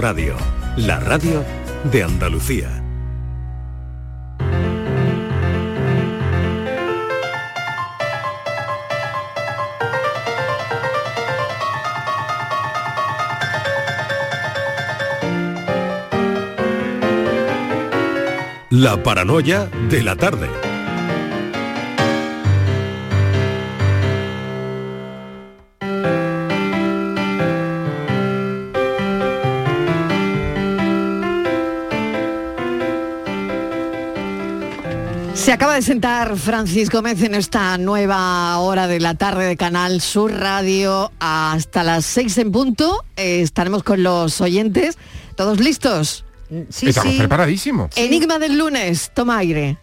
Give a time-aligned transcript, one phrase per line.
[0.00, 0.34] Radio,
[0.78, 1.44] la radio
[1.92, 2.82] de Andalucía.
[18.70, 20.69] La paranoia de la tarde.
[35.50, 40.00] Se acaba de sentar Francis Gómez en esta nueva hora de la tarde de Canal
[40.00, 43.04] Sur Radio hasta las seis en punto.
[43.16, 44.96] Eh, estaremos con los oyentes.
[45.34, 46.24] ¿Todos listos?
[46.80, 47.90] Estamos preparadísimos.
[47.96, 49.10] Enigma del lunes.
[49.12, 49.76] Toma aire.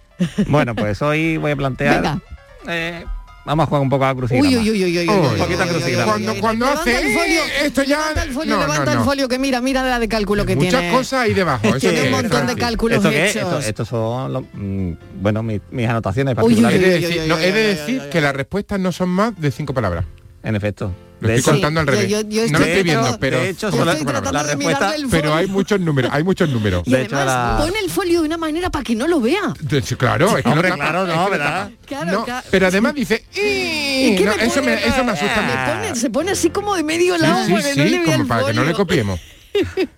[0.48, 1.96] Bueno, pues hoy voy a plantear...
[1.96, 2.22] Venga.
[2.70, 3.04] eh,
[3.48, 4.48] vamos a jugar un poco a la crucigrama.
[4.48, 6.16] Uy, uy, uy, uy, uy, Un uy, poquito a uy, uy, crucigrama.
[6.16, 6.40] uy, uy, uy.
[6.40, 8.98] Cuando Levanta hace, el folio, "Eh, esto ya- levanta el folio, no, levanta no, el
[9.00, 9.04] no.
[9.06, 10.92] folio que mira, mira la de cálculo que Muchas tiene.
[10.96, 11.68] cosas ahí debajo.
[11.68, 13.36] Eso Tiene un montón de cálculos ¿Esto hechos.
[13.44, 16.82] Esto- Estos son, los, mm, bueno, mis, mis anotaciones Uy, uy, He particulares.
[16.82, 18.92] de uy, decir, uy, no, uy, he de uy, decir uy, que las respuestas no
[18.92, 20.06] son más de cinco palabras.
[20.44, 20.94] En efecto.
[21.20, 22.10] Lo estoy hecho- contando al revés.
[22.10, 25.34] yo- yo no lo estoy viendo, pero de hecho, la de mirar respuesta- el Pero
[25.34, 26.84] hay muchos números, hay muchos números.
[26.86, 29.20] Y De hecho, además la- pone el folio de una manera para que no lo
[29.20, 29.52] vea.
[29.60, 31.72] De- sí, Claro, es que Hombre, no tapa, claro, es no, que ¿verdad?
[31.88, 32.48] Claro, No, claro.
[32.52, 34.88] pero además dice ¿Y qué no, le eso, me, pone?
[34.88, 35.74] eso me asusta mucho.
[35.74, 38.04] pone- se pone así como de medio Sí, lado sí, para que no sí, le
[38.04, 39.20] como el para que no le copiemos.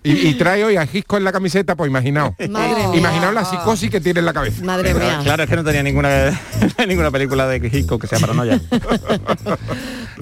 [0.02, 2.34] Y, y trae hoy a Gisco en la camiseta, pues imaginaos.
[2.50, 2.96] Madre mía.
[2.98, 4.64] Imaginaos la psicosis que tiene en la cabeza.
[4.64, 5.20] Madre mía.
[5.22, 6.40] Claro, es que no tenía ninguna
[6.88, 8.60] ninguna película de Hitchcock que sea paranoia.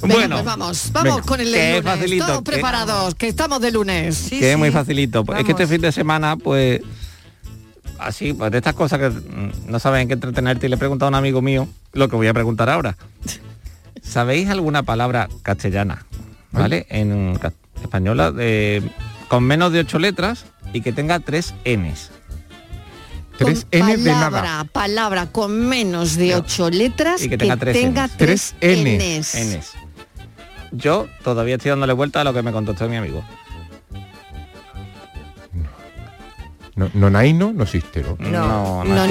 [0.00, 1.82] Venga, bueno, pues vamos, vamos venga, con el lunes.
[1.82, 4.26] facilito, Todos que- preparados, que estamos de lunes.
[4.30, 5.24] que es muy facilito.
[5.24, 6.80] Pues es que este fin de semana, pues,
[7.98, 10.78] así, pues de estas cosas que mm, no saben en qué entretenerte, y le he
[10.78, 12.96] preguntado a un amigo mío lo que voy a preguntar ahora.
[14.02, 16.06] ¿Sabéis alguna palabra castellana,
[16.52, 16.86] ¿vale?
[16.90, 17.38] En
[17.82, 18.82] española, de-
[19.28, 22.10] con menos de ocho letras y que tenga tres Ns?
[23.36, 24.64] Tres Con N de palabra, nada.
[24.64, 27.56] Palabra con menos de ocho letras Y que tenga
[28.08, 28.54] tres.
[28.60, 29.34] Ns.
[29.34, 29.72] Ns.
[30.72, 33.24] Yo todavía estoy dándole vuelta a lo que me contestó mi amigo.
[36.78, 38.16] No, nonaino, no existe, ¿no?
[38.20, 39.06] No, No, no.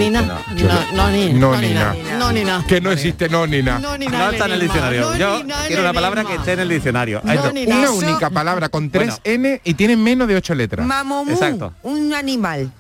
[0.56, 1.94] Yo No, no, ni no, no, ni ni na.
[1.94, 2.18] nada.
[2.18, 2.64] No, ni nada.
[2.66, 3.80] Que no existe, no, ni nada.
[3.80, 4.32] No, ni No nada.
[4.32, 5.02] está en el diccionario.
[5.02, 7.22] No, Yo quiero una palabra que esté en el diccionario.
[7.24, 9.20] Una única palabra con tres.
[9.26, 10.88] N y tiene menos de ocho letras.
[11.30, 11.74] Exacto.
[11.84, 12.72] un animal.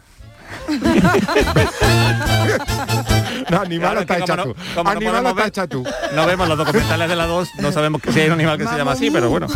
[3.51, 4.49] No, animal Claro, está hecha tú.
[4.49, 6.15] no- como no Animal podemos está ver- hecha tú.
[6.15, 8.67] No vemos los documentales de la 2, no sabemos que si hay un animal que
[8.67, 9.47] se llama así, pero bueno.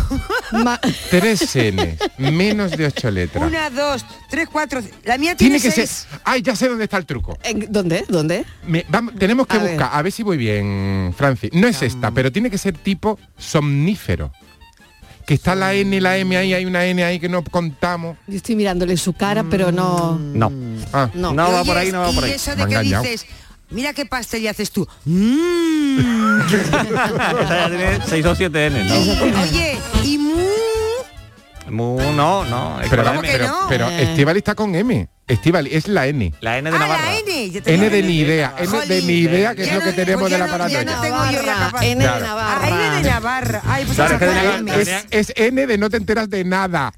[0.52, 0.80] Ma-
[1.10, 3.44] Tres N, menos de ocho letras.
[3.46, 4.80] Una, dos, tres, cuatro.
[5.04, 5.86] La mía Tiene tiene, que ser.
[5.86, 6.06] seis.
[6.24, 7.36] Ay, ya sé dónde está el truco.
[7.42, 8.04] ¿En- ¿Dónde?
[8.08, 8.44] ¿Dónde?
[8.66, 9.70] Me- vamos- tenemos que A ver.
[9.72, 11.50] buscar, a ver si voy bien, Francis.
[11.52, 14.32] No es esta, pero tiene que ser tipo somnífero.
[15.26, 18.16] Que está la N, la M ahí, hay una N ahí que no contamos.
[18.26, 20.18] Yo estoy mirándole su cara, pero no.
[20.18, 20.50] No.
[20.92, 21.32] Ah, No.
[21.32, 22.32] No va por ahí, no va por y ahí.
[22.32, 23.26] eso de que dices,
[23.72, 24.86] mira qué pastel y haces tú.
[25.04, 26.40] "Mm".
[27.42, 28.94] Esa ya tiene 6 o 7 N, ¿no?
[29.42, 30.32] Oye, y mu.
[31.72, 32.80] Mu, no, no.
[32.80, 33.28] es pero con M.
[33.32, 33.66] pero, no?
[33.68, 34.02] pero Eh.
[34.04, 35.08] Estivali está con M.
[35.26, 36.34] Estivali es la N.
[36.40, 37.04] La N de Ah, Navarra.
[37.04, 37.60] la N.
[37.62, 40.36] te N de ni idea, N de ni idea, que es lo que tenemos de
[40.36, 42.20] la yo capaz- N de.
[42.20, 42.68] Navarra.
[42.68, 43.62] N de Navarra.
[43.66, 46.92] Ay, pues Claro, esa es que Es, N de no te enteras de nada.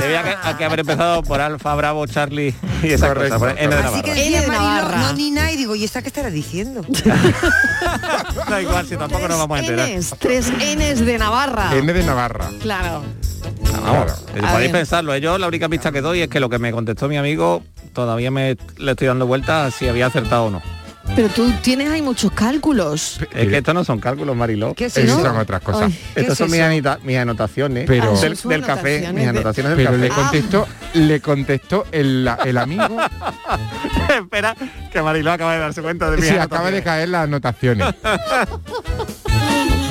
[0.00, 3.38] Debía que, que haber empezado por Alfa, Bravo, Charlie y cosas.
[3.38, 4.02] por N de Así Navarra.
[4.02, 4.98] que N de Navarra.
[4.98, 6.82] no ni nada, y digo, ¿y esta qué estará diciendo?
[8.48, 9.88] Da igual, si tampoco nos vamos a enterar.
[10.20, 11.74] Tres Ns de Navarra.
[11.74, 12.48] N de Navarra.
[12.62, 13.02] Claro.
[13.86, 15.14] Vamos, podéis pensarlo.
[15.14, 17.62] eh, Yo la única pista que doy es que lo que me contestó mi amigo
[17.92, 20.62] todavía me le estoy dando vueltas si había acertado o no.
[21.14, 23.20] Pero tú tienes ahí muchos cálculos.
[23.34, 24.74] Es que estos no son cálculos, Mariló.
[24.74, 25.20] ¿Qué es eso?
[25.22, 25.84] son otras cosas.
[25.84, 29.14] Ay, ¿qué Estas es son mis, anita- mis anotaciones Pero- Ah, del, del café, anotaciones
[29.14, 30.02] mis de- anotaciones del Pero café.
[30.02, 32.98] le contestó, le contestó el, el amigo.
[34.20, 34.54] Espera,
[34.92, 37.86] que Mariló acaba de darse cuenta de mis Sí, acaba de caer las anotaciones.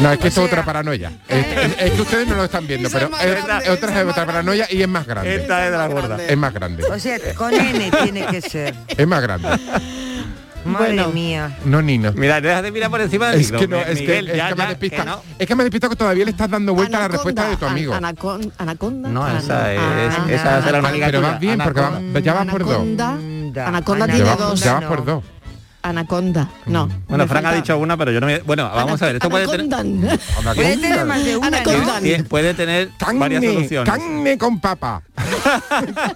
[0.02, 1.10] No, es que esto es otra paranoia.
[1.30, 4.26] Es, es- es que ustedes no lo están viendo, pero es otra, es es otra
[4.26, 5.36] paranoia y es más grande.
[5.36, 6.08] Esta es de la Más gorda.
[6.10, 6.26] grande.
[6.34, 6.84] Es más grande.
[6.84, 8.76] O sea, con N tiene que ser.
[8.90, 9.48] Es más grande.
[10.66, 11.10] Madre Bueno.
[11.10, 11.58] mía.
[11.64, 12.12] No, Nino.
[12.14, 13.60] Mira, deja de mirar por encima del Es micro.
[13.60, 15.04] que no, es que, Miguel, es ya, que me ya, has despistado.
[15.04, 15.22] que no.
[15.40, 17.58] Es que me has despistado que todavía le estás dando vuelta a la respuesta de
[17.58, 17.94] tu amigo.
[17.94, 19.10] An- anacon- anaconda.
[19.10, 22.34] No, Ana- esa es, Ana- esa será una amiga Pero vas bien, porque va- ya
[22.34, 22.78] vas por dos.
[23.58, 24.06] Anaconda.
[24.08, 24.60] Tiene dos.
[24.60, 25.24] ya vas por dos.
[25.84, 26.50] Anaconda.
[26.66, 26.88] No.
[27.08, 28.40] Bueno, me Fran ha dicho una, pero yo no me...
[28.40, 29.70] Bueno, vamos a ver, esto puede tener.
[30.56, 31.58] Puede tener más de una, ¿no?
[31.58, 32.00] Anaconda.
[32.02, 33.94] tie- puede tener varias Carne, soluciones.
[33.94, 35.04] carne con papa.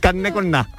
[0.00, 0.68] Carne con nada.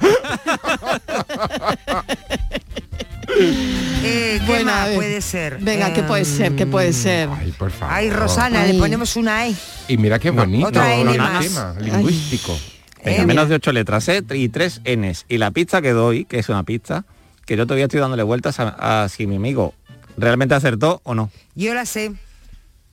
[3.40, 4.96] Eh, ¿Qué Bueno, a más ver.
[4.96, 5.58] puede ser?
[5.60, 6.56] Venga, ¿qué puede ser?
[6.56, 7.28] ¿Qué puede ser?
[7.30, 7.94] Ay, por favor.
[7.94, 8.72] Ay, Rosana, Ay.
[8.72, 9.54] le ponemos una E.
[9.88, 11.44] Y mira qué bonito otra N el más.
[11.46, 12.58] tema lingüístico.
[13.04, 14.22] Venga, Eh, menos de ocho letras, ¿eh?
[14.32, 15.26] Y tres Ns.
[15.28, 17.04] Y la pista que doy, que es una pista,
[17.44, 19.74] que yo todavía estoy dándole vueltas a, a si mi amigo
[20.16, 21.30] realmente acertó o no.
[21.54, 22.12] Yo la sé.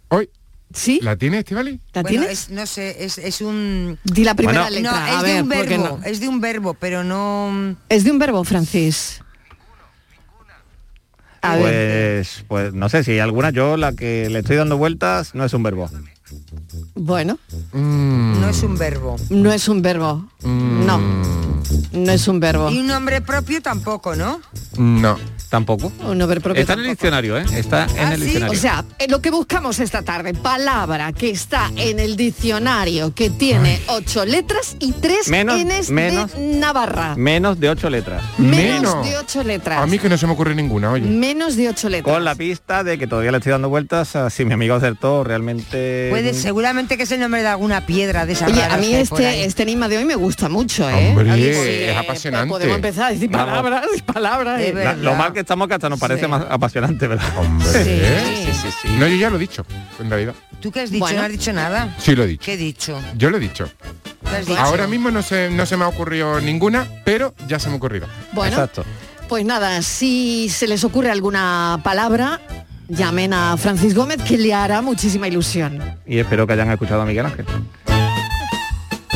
[0.10, 0.30] Hoy,
[0.74, 1.00] ¿Sí?
[1.02, 1.80] ¿la tiene Estivali?
[1.94, 2.44] ¿La Bueno, tienes?
[2.44, 3.98] es, no sé, es, es un...
[4.04, 4.76] Di la primera Bueno.
[4.76, 4.92] letra.
[4.92, 6.04] No, a es de ver, un ¿por qué verbo, no?
[6.06, 7.76] es de un verbo, pero no...
[7.88, 9.22] Es de un verbo, Francis.
[11.42, 12.18] A ver.
[12.18, 15.46] Pues, pues no sé si hay alguna, yo la que le estoy dando vueltas no
[15.46, 15.90] es un verbo.
[16.96, 17.38] Bueno,
[17.74, 19.16] Mm, No es un verbo.
[19.30, 20.26] no es un verbo.
[20.44, 21.00] No,
[21.94, 22.70] no es un verbo.
[22.70, 24.40] Y un nombre propio tampoco, ¿no?
[24.78, 25.18] no.
[25.50, 25.92] Tampoco.
[26.04, 27.46] Un nombre propio Está en el diccionario, ¿eh?
[27.54, 28.26] Está en Ah, el ¿sí?
[28.26, 28.58] diccionario.
[28.58, 33.30] O sea, eh, lo que buscamos esta tarde, palabra que está en el diccionario, que
[33.30, 36.34] tiene ocho letras y tres Menos, Ns menos.
[36.34, 37.16] de Navarra.
[37.16, 38.24] Menos de ocho letras.
[38.38, 39.06] Menos, Menos.
[39.08, 39.82] de ocho letras.
[39.82, 41.06] A mí que no se me ocurre ninguna, oye.
[41.08, 42.14] Menos de ocho letras.
[42.14, 45.24] Con la pista de que todavía le estoy dando vueltas a si mi amigo acertó
[45.24, 46.08] realmente.
[46.10, 46.34] Puede,
[46.66, 49.62] seguramente que es el nombre de alguna piedra de esa Oye, a mí este, este
[49.64, 51.10] enigma de hoy me gusta mucho, ¿eh?
[51.10, 52.50] Hombre, es apasionante.
[52.50, 53.48] Podemos empezar a decir Vamos.
[53.50, 54.58] palabras, palabras.
[54.58, 54.72] De eh.
[54.72, 54.98] verdad.
[54.98, 56.28] La- lo mal que estamos que hasta nos parece Sí.
[56.28, 57.38] más apasionante, ¿verdad?
[57.38, 57.68] Hombre.
[57.68, 58.52] Sí.
[58.52, 58.88] sí, sí.
[58.98, 59.64] No, yo ya lo he dicho,
[60.00, 60.34] en realidad.
[60.60, 61.02] ¿Tú qué has dicho?
[61.06, 61.20] Bueno.
[61.20, 61.96] No has dicho nada.
[62.00, 62.44] Sí lo he dicho.
[62.44, 63.00] ¿Qué he dicho?
[63.16, 63.70] Yo lo he dicho.
[64.28, 64.60] ¿Qué has dicho?
[64.60, 67.78] Ahora mismo no se, no se me ha ocurrido ninguna, pero ya se me ha
[67.78, 68.08] ocurrido.
[68.32, 68.84] Bueno, Exacto.
[69.30, 72.42] pues nada, si se les ocurre alguna palabra,
[72.88, 75.80] llamen a Francis Gómez que le hará muchísima ilusión.
[76.06, 77.46] Y espero que hayan escuchado a Miguel Ángel.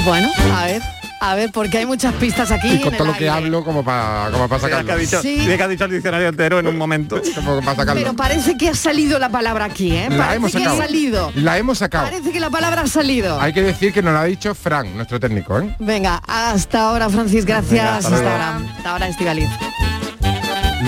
[0.06, 0.82] Bueno, a ver,
[1.22, 2.70] a ver, porque hay muchas pistas aquí.
[2.76, 4.94] Y con en todo el lo que hablo como para como para Mira que sacarlo.
[4.94, 5.46] ha dicho, Sí.
[5.46, 7.22] que ha dicho el diccionario entero en un momento.
[7.36, 8.02] Como para sacarlo.
[8.02, 10.08] Pero parece que ha salido la palabra aquí, ¿eh?
[10.10, 10.82] La parece hemos que sacado.
[10.82, 11.32] ha salido.
[11.36, 12.06] La hemos sacado.
[12.06, 13.40] Parece que la palabra ha salido.
[13.42, 15.76] Hay que decir que nos lo ha dicho Frank, nuestro técnico, ¿eh?
[15.80, 17.72] Venga, hasta ahora, Francis, gracias.
[17.72, 18.58] Venga, hasta ahora.
[18.78, 19.50] Hasta ahora, Estivaliz.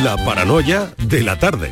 [0.04, 1.72] La paranoia de la tarde.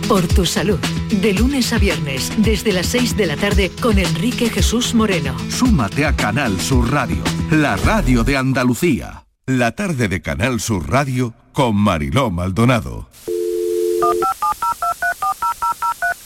[0.08, 0.80] Por tu salud,
[1.22, 5.36] de lunes a viernes, desde las 6 de la tarde con Enrique Jesús Moreno.
[5.50, 7.22] Súmate a Canal Sur Radio,
[7.52, 9.26] la radio de Andalucía.
[9.48, 13.10] La tarde de Canal Sur Radio con Mariló Maldonado.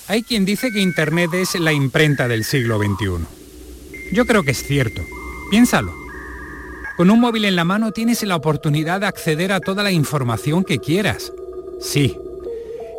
[0.08, 3.26] Hay quien dice que Internet es la imprenta del siglo XXI.
[4.14, 5.02] Yo creo que es cierto.
[5.50, 5.92] Piénsalo.
[6.98, 10.64] Con un móvil en la mano tienes la oportunidad de acceder a toda la información
[10.64, 11.34] que quieras.
[11.80, 12.16] Sí,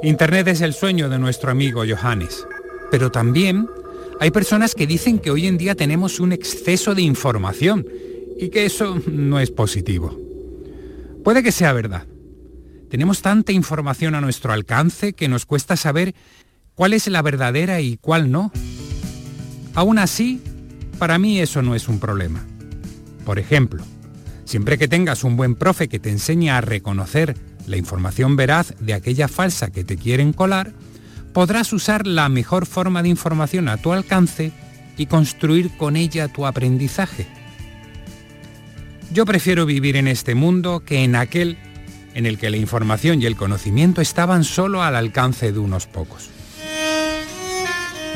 [0.02, 2.44] Internet es el sueño de nuestro amigo Johannes.
[2.90, 3.68] Pero también
[4.18, 7.86] hay personas que dicen que hoy en día tenemos un exceso de información
[8.36, 10.18] y que eso no es positivo.
[11.22, 12.06] Puede que sea verdad.
[12.90, 16.16] Tenemos tanta información a nuestro alcance que nos cuesta saber
[16.74, 18.50] cuál es la verdadera y cuál no.
[19.74, 20.42] Aún así,
[20.98, 22.44] para mí eso no es un problema.
[23.24, 23.84] Por ejemplo,
[24.44, 28.94] siempre que tengas un buen profe que te enseñe a reconocer la información veraz de
[28.94, 30.72] aquella falsa que te quieren colar,
[31.32, 34.52] podrás usar la mejor forma de información a tu alcance
[34.96, 37.26] y construir con ella tu aprendizaje.
[39.12, 41.58] Yo prefiero vivir en este mundo que en aquel
[42.14, 46.28] en el que la información y el conocimiento estaban solo al alcance de unos pocos.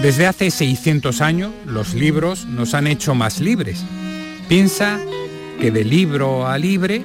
[0.03, 3.83] Desde hace 600 años, los libros nos han hecho más libres.
[4.49, 5.01] Piensa
[5.59, 7.05] que de libro a libre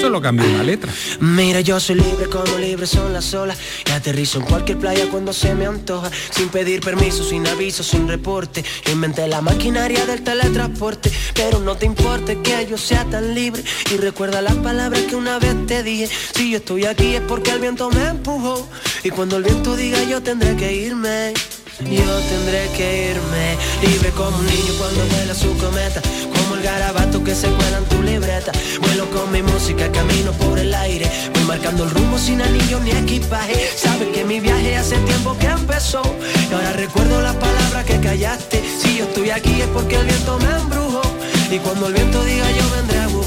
[0.00, 0.92] solo cambia una letra.
[1.20, 3.58] Mira, yo soy libre como libre son las olas.
[3.86, 6.10] Y aterrizo en cualquier playa cuando se me antoja.
[6.30, 8.64] Sin pedir permiso, sin aviso, sin reporte.
[8.84, 11.10] Yo inventé la maquinaria del teletransporte.
[11.34, 13.62] Pero no te importe que yo sea tan libre.
[13.92, 16.08] Y recuerda las palabras que una vez te dije.
[16.34, 18.68] Si yo estoy aquí es porque el viento me empujó.
[19.02, 21.34] Y cuando el viento diga yo tendré que irme
[21.80, 26.00] yo tendré que irme libre como un niño cuando vuela su cometa,
[26.34, 28.52] como el garabato que se cuela en tu libreta.
[28.80, 32.90] Vuelo con mi música, camino por el aire, voy marcando el rumbo sin anillo ni
[32.92, 33.70] equipaje.
[33.76, 36.02] Sabes que mi viaje hace tiempo que empezó
[36.50, 38.62] y ahora recuerdo las palabras que callaste.
[38.80, 41.02] Si yo estoy aquí es porque el viento me embrujó
[41.50, 43.23] y cuando el viento diga yo vendré a buscarte.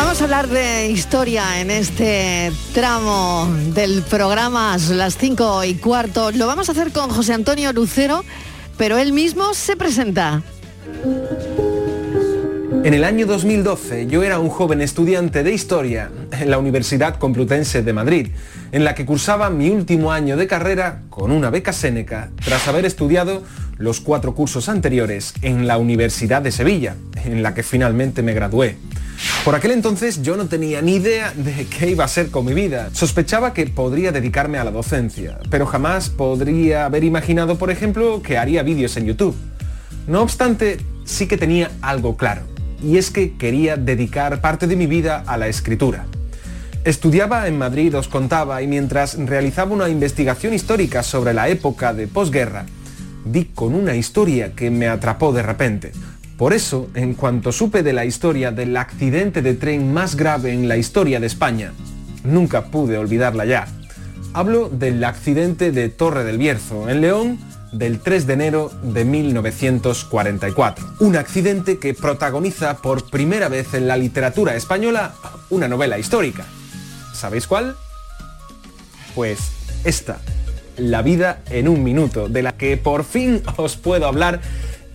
[0.00, 6.30] Vamos a hablar de historia en este tramo del programa las 5 y cuarto.
[6.30, 8.24] Lo vamos a hacer con José Antonio Lucero,
[8.76, 10.40] pero él mismo se presenta.
[12.84, 17.82] En el año 2012 yo era un joven estudiante de historia en la Universidad Complutense
[17.82, 18.28] de Madrid,
[18.70, 22.86] en la que cursaba mi último año de carrera con una beca Séneca tras haber
[22.86, 23.42] estudiado
[23.78, 28.76] los cuatro cursos anteriores en la Universidad de Sevilla, en la que finalmente me gradué.
[29.44, 32.54] Por aquel entonces yo no tenía ni idea de qué iba a ser con mi
[32.54, 32.90] vida.
[32.92, 38.38] Sospechaba que podría dedicarme a la docencia, pero jamás podría haber imaginado, por ejemplo, que
[38.38, 39.36] haría vídeos en YouTube.
[40.06, 42.42] No obstante, sí que tenía algo claro,
[42.82, 46.06] y es que quería dedicar parte de mi vida a la escritura.
[46.84, 52.06] Estudiaba en Madrid, os contaba, y mientras realizaba una investigación histórica sobre la época de
[52.06, 52.66] posguerra,
[53.24, 55.92] di con una historia que me atrapó de repente.
[56.38, 60.68] Por eso, en cuanto supe de la historia del accidente de tren más grave en
[60.68, 61.72] la historia de España,
[62.22, 63.66] nunca pude olvidarla ya.
[64.34, 67.40] Hablo del accidente de Torre del Bierzo, en León,
[67.72, 70.86] del 3 de enero de 1944.
[71.00, 75.14] Un accidente que protagoniza por primera vez en la literatura española
[75.50, 76.44] una novela histórica.
[77.14, 77.74] ¿Sabéis cuál?
[79.16, 79.40] Pues
[79.82, 80.20] esta,
[80.76, 84.40] La vida en un minuto, de la que por fin os puedo hablar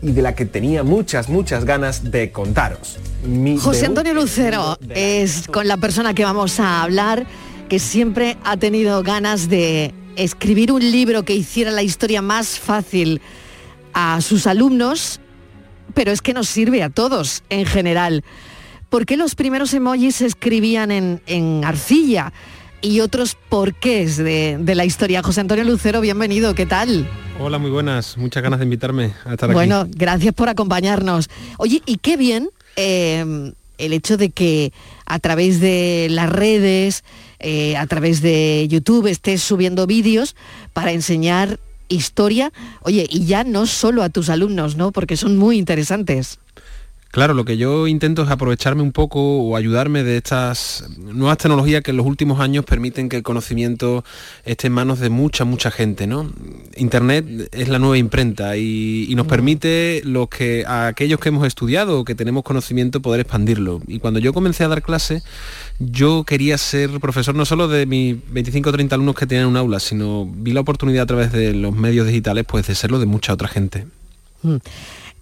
[0.04, 2.98] y de la que tenía muchas, muchas ganas de contaros.
[3.26, 7.26] Mi José Antonio Lucero es con la persona que vamos a hablar,
[7.70, 13.22] que siempre ha tenido ganas de escribir un libro que hiciera la historia más fácil
[13.94, 15.22] a sus alumnos,
[15.94, 18.24] pero es que nos sirve a todos en general.
[18.90, 22.34] ¿Por qué los primeros emojis se escribían en, en arcilla?
[22.84, 25.24] Y otros porqués de, de la historia.
[25.24, 27.10] José Antonio Lucero, bienvenido, ¿qué tal?
[27.40, 28.18] Hola, muy buenas.
[28.18, 29.92] Muchas ganas de invitarme a estar Bueno, aquí.
[29.96, 31.30] gracias por acompañarnos.
[31.58, 34.74] Oye, y qué bien eh, el hecho de que
[35.06, 37.06] a través de las redes,
[37.40, 40.36] eh, a través de YouTube, estés subiendo vídeos
[40.74, 42.52] para enseñar historia.
[42.82, 44.92] Oye, y ya no solo a tus alumnos, ¿no?
[44.92, 46.38] Porque son muy interesantes.
[47.14, 51.84] Claro, lo que yo intento es aprovecharme un poco o ayudarme de estas nuevas tecnologías
[51.84, 54.04] que en los últimos años permiten que el conocimiento
[54.46, 56.08] esté en manos de mucha, mucha gente.
[56.08, 56.34] ¿no?
[56.76, 61.46] Internet es la nueva imprenta y, y nos permite los que, a aquellos que hemos
[61.46, 63.80] estudiado o que tenemos conocimiento poder expandirlo.
[63.86, 65.24] Y cuando yo comencé a dar clases,
[65.78, 69.58] yo quería ser profesor no solo de mis 25 o 30 alumnos que tenían un
[69.58, 73.06] aula, sino vi la oportunidad a través de los medios digitales pues de serlo de
[73.06, 73.86] mucha otra gente.
[74.42, 74.56] Mm.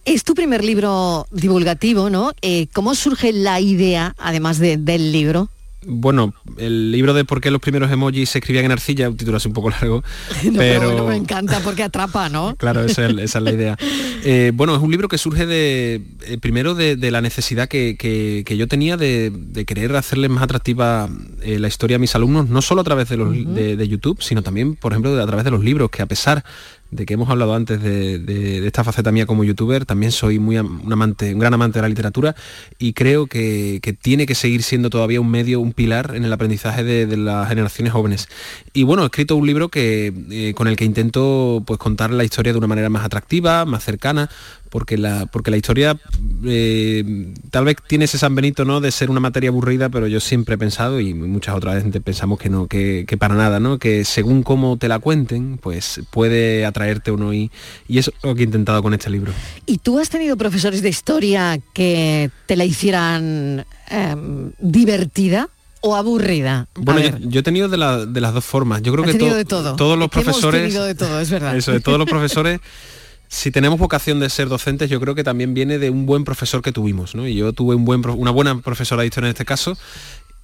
[0.05, 2.31] Es tu primer libro divulgativo, ¿no?
[2.41, 5.50] Eh, ¿Cómo surge la idea, además de- del libro?
[5.84, 9.38] Bueno, el libro de por qué los primeros emojis se escribían en arcilla, un título
[9.38, 10.03] así un poco largo,
[10.43, 10.91] No, pero...
[10.91, 12.55] bueno, me encanta porque atrapa, ¿no?
[12.60, 13.77] Claro, esa es, esa es la idea.
[14.24, 17.96] Eh, bueno, es un libro que surge de, eh, primero de, de la necesidad que,
[17.98, 21.10] que- que yo tenía de, de querer hacerles más atractiva
[21.41, 24.22] eh, la historia a mis alumnos, no solo a través de, los, de, de YouTube,
[24.22, 26.43] sino también, por ejemplo, a través de los libros, que a pesar
[26.91, 30.91] de que hemos hablado antes de, esta faceta mía como youtuber, también soy muy un
[30.91, 32.36] amante, un gran amante de la literatura
[32.77, 36.83] y creo que, tiene que seguir siendo todavía un medio, un pilar en el aprendizaje
[36.83, 38.29] de, de las generaciones jóvenes.
[38.74, 42.24] Y bueno, he escrito un libro que, eh, con el que intento pues, contar la
[42.24, 44.29] historia de una manera más atractiva, más cercana,
[44.72, 46.00] porque la, porque la historia
[46.46, 48.80] eh, tal vez tiene ese San Benito ¿no?
[48.82, 52.40] de ser una materia aburrida, pero yo siempre he pensado, y muchas otras veces pensamos
[52.40, 53.78] que no, que, que para nada, ¿no?
[53.78, 57.51] que según cómo te la cuenten, pues puede atraerte o no, y,
[57.88, 59.34] y eso es lo que he intentado con este libro.
[59.66, 65.50] ¿Y tú has tenido profesores de historia que te la hicieran em, divertida?
[65.84, 66.68] o aburrida?
[66.75, 68.84] Bueno, yo, he tenido de, la- de las dos formas.
[68.84, 69.75] Yo creo Has que to- de todo.
[69.75, 70.62] todos los hemos profesores...
[70.62, 71.56] tenido de todo, es verdad.
[71.58, 72.60] Eso, de todos los profesores,
[73.34, 76.62] si tenemos vocación de ser docentes, yo creo que también viene de un buen profesor
[76.62, 77.26] que tuvimos, ¿no?
[77.26, 79.78] Y yo tuve una buena profesora de historia en este caso,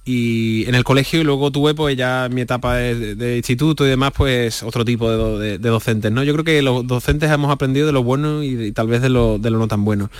[0.06, 4.12] y en el colegio y luego tuve pues ya mi etapa de, instituto y demás
[4.16, 7.50] pues otro tipo de, do- de- de docentes no yo creo que los docentes hemos
[7.50, 10.10] aprendido de lo bueno y, tal vez de lo, no tan bueno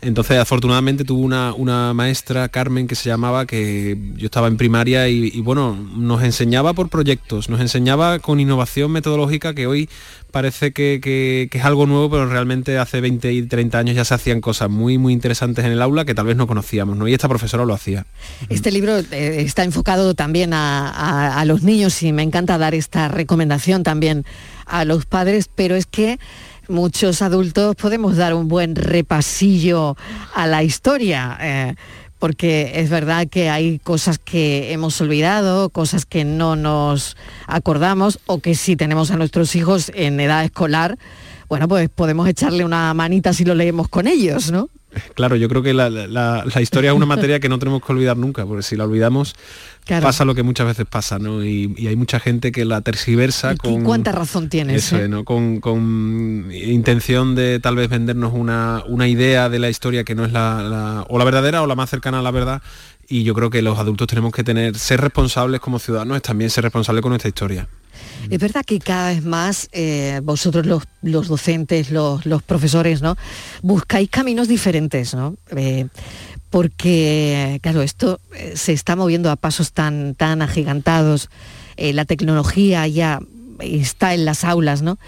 [0.00, 5.08] entonces afortunadamente tuve una, una maestra Carmen que se llamaba que yo estaba en primaria
[5.08, 9.88] y, y, bueno nos enseñaba por proyectos nos enseñaba con innovación metodológica que hoy
[10.36, 14.42] parece que, es algo nuevo pero realmente hace 20 y 30 años ya se hacían
[14.42, 17.26] cosas muy muy interesantes en el aula que tal vez no conocíamos no y esta
[17.26, 18.04] profesora lo hacía
[18.50, 23.82] Este libro eh, está enfocado también a los niños y me encanta dar esta recomendación
[23.82, 24.26] también
[24.66, 26.18] a los padres, pero es que
[26.68, 29.96] muchos adultos podemos dar un buen repasillo
[30.34, 31.38] a la historia.
[31.40, 31.74] eh,
[32.26, 37.16] porque es verdad que hay cosas que hemos olvidado, cosas que no nos
[37.46, 40.98] acordamos o que si tenemos a nuestros hijos en edad escolar,
[41.48, 44.70] bueno, pues podemos echarle una manita si lo leemos con ellos, ¿no?
[45.14, 47.92] Claro, yo creo que la, la- la historia es una materia que no tenemos que
[47.92, 49.34] olvidar nunca, porque si la olvidamos
[49.84, 50.02] Claro.
[50.04, 51.44] pasa lo que muchas veces pasa, ¿no?
[51.44, 53.84] Y, y hay mucha gente que la tergiversa ¿Y con...
[53.84, 54.84] cuánta razón tienes?
[54.86, 55.08] Eso, eh?
[55.08, 55.24] ¿no?
[55.24, 60.24] con, con intención de tal vez vendernos una, una idea de la historia que no
[60.24, 62.62] es la, la- o la verdadera o la más cercana a la verdad.
[63.08, 66.50] Y yo creo que los adultos tenemos que tener, ser responsables como ciudadanos, es también
[66.50, 67.68] ser responsables con nuestra historia.
[68.30, 73.16] Es verdad que cada vez más eh, vosotros los, los docentes, los, los profesores, ¿no?
[73.62, 75.36] Buscáis caminos diferentes, ¿no?
[75.56, 75.86] Eh,
[76.50, 81.28] porque, claro, esto eh, se está moviendo a pasos tan, tan agigantados,
[81.78, 83.20] la tecnología ya
[83.60, 84.98] está en las aulas, ¿no?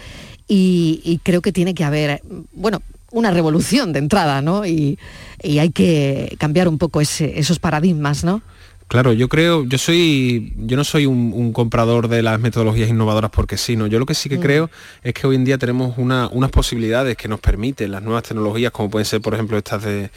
[0.47, 2.21] Y, creo que tiene que haber,
[2.53, 4.67] bueno, una revolución de entrada, ¿no?
[4.67, 4.99] Y,
[5.43, 8.43] hay que cambiar un poco esos paradigmas, ¿no?
[8.89, 13.29] Claro, yo creo, yo soy, yo no soy un, un comprador de las metodologías innovadoras
[13.29, 13.85] porque sí, ¿no?
[13.85, 14.41] Yo lo que sí que Mm.
[14.41, 14.69] creo
[15.03, 18.71] es que hoy en día tenemos una- unas posibilidades que nos permiten las nuevas tecnologías,
[18.71, 20.09] como pueden ser, por ejemplo, estas de,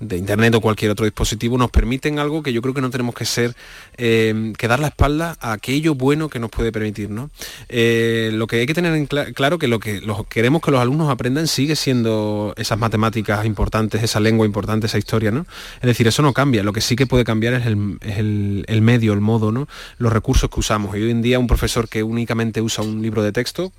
[0.00, 3.14] de internet o cualquier otro dispositivo, nos permiten algo que yo creo que no tenemos
[3.14, 3.54] que ser,
[3.98, 7.30] eh, que dar la espalda a aquello bueno que nos puede permitir, ¿no?
[7.68, 10.70] Eh, lo que hay que tener en cla- claro que lo que los- queremos que
[10.70, 15.46] los alumnos aprendan sigue siendo esas matemáticas importantes, esa lengua importante, esa historia, ¿no?
[15.76, 18.64] Es decir, eso no cambia, lo que sí que puede cambiar es el, es el-
[18.80, 19.68] medio, el modo, ¿no?
[19.98, 20.96] Los recursos que usamos.
[20.96, 23.72] Y hoy en día un profesor que únicamente usa un libro de texto,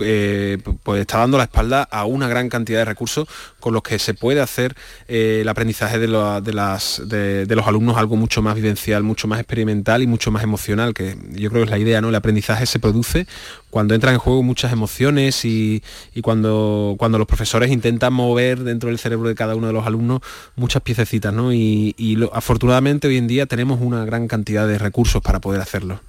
[0.00, 3.28] eh, pues está dando la espalda a una gran cantidad de recursos
[3.60, 4.74] con los que se puede hacer
[5.06, 10.00] el aprendizaje de, de las, de, los alumnos algo mucho más vivencial, mucho más experimental
[10.00, 12.08] y mucho más emocional, que yo creo que es la idea, ¿no?
[12.08, 13.26] El aprendizaje se produce
[13.68, 15.82] cuando entran en juego muchas emociones y,
[16.22, 20.22] cuando, cuando los profesores intentan mover dentro del cerebro de cada uno de los alumnos
[20.56, 21.52] muchas piececitas, ¿no?
[21.52, 21.94] Y,
[22.32, 26.00] afortunadamente hoy en día tenemos una gran cantidad de recursos para poder hacerlo.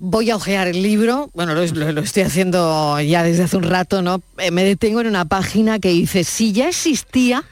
[0.00, 4.20] Voy a ojear el libro, bueno, lo estoy haciendo ya desde hace un rato, ¿no?
[4.38, 7.44] Eh, me detengo en una página que dice, si ya existía,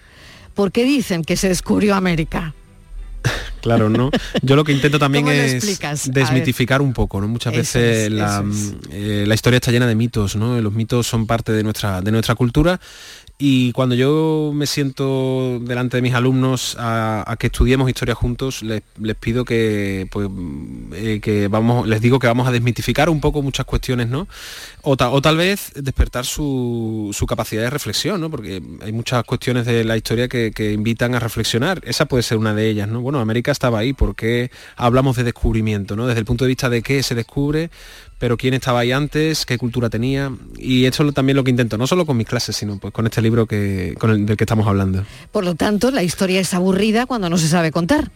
[0.57, 2.53] ¿por qué dicen que se descubrió América?
[3.61, 4.11] Claro, ¿no?
[4.42, 7.27] Yo lo que intento también ¿Cómo lo es desmitificar un poco, ¿no?
[7.27, 8.75] Muchas Eso veces es, la, eso es.
[8.90, 10.61] eh, la historia está llena de mitos, ¿no?
[10.61, 12.81] Los mitos son parte de nuestra, de nuestra cultura
[13.38, 18.62] y cuando yo me siento delante de mis alumnos a, a que estudiemos historia juntos,
[18.62, 20.29] les, les pido que, pues,
[20.95, 24.27] eh, que vamos, les digo que vamos a desmitificar un poco muchas cuestiones, ¿no?
[24.88, 28.31] O, ta- o tal vez despertar su, su capacidad de reflexión, ¿no?
[28.31, 31.81] Porque hay muchas cuestiones de la historia que, que invitan a reflexionar.
[31.85, 33.01] Esa puede ser una de ellas, ¿no?
[33.01, 36.07] Bueno, América estaba ahí, ¿por qué hablamos de descubrimiento, ¿no?
[36.07, 37.68] Desde el punto de vista de qué se descubre,
[38.20, 40.31] pero quién estaba ahí antes, qué cultura tenía.
[40.57, 42.94] Y esto es lo- también lo que intento, no solo con mis clases, sino pues
[42.94, 45.05] con este libro que, con el del que estamos hablando.
[45.33, 48.12] Por lo tanto, la historia es aburrida cuando no se sabe contar.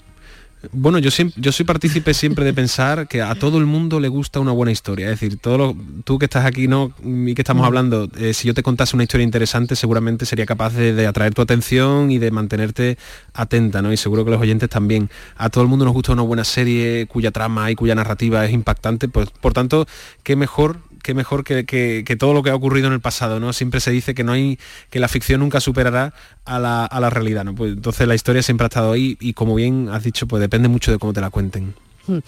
[0.72, 4.08] Bueno, yo, siem- yo soy partícipe siempre de pensar que a todo el mundo le
[4.08, 5.06] gusta una buena historia.
[5.06, 8.46] Es decir, todo lo- tú que estás aquí no y que estamos hablando, eh, si
[8.46, 12.18] yo te contase una historia interesante, seguramente sería capaz de, de atraer tu atención y
[12.18, 12.98] de mantenerte
[13.32, 13.90] atenta, ¿no?
[13.92, 15.08] Y seguro que los oyentes también.
[15.36, 18.52] A todo el mundo nos gusta una buena serie cuya trama y cuya narrativa es
[18.52, 19.08] impactante.
[19.08, 19.86] Pues por tanto,
[20.22, 23.52] qué mejor qué mejor que, que- todo lo que ha ocurrido en el pasado, ¿no?
[23.52, 24.58] Siempre se dice que no hay,
[24.90, 26.12] que la ficción nunca superará
[26.44, 27.54] a la, a la realidad, ¿no?
[27.54, 30.68] Pues entonces la historia siempre ha estado ahí y como bien has dicho, pues depende
[30.68, 31.74] mucho de cómo te la cuenten.
[32.06, 32.18] Hmm.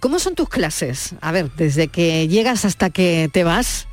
[0.00, 1.14] ¿Cómo son tus clases?
[1.20, 3.86] A ver, desde que llegas hasta que te vas,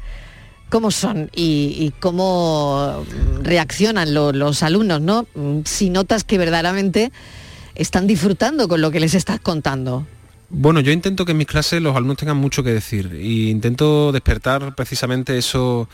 [0.69, 3.05] cómo son y, cómo
[3.41, 5.25] reaccionan lo- los alumnos, ¿no?
[5.65, 7.11] Si notas que verdaderamente
[7.75, 10.05] están disfrutando con lo que les estás contando.
[10.49, 14.11] Bueno, yo intento que en mis clases los alumnos tengan mucho que decir y intento
[14.13, 15.89] despertar precisamente eso,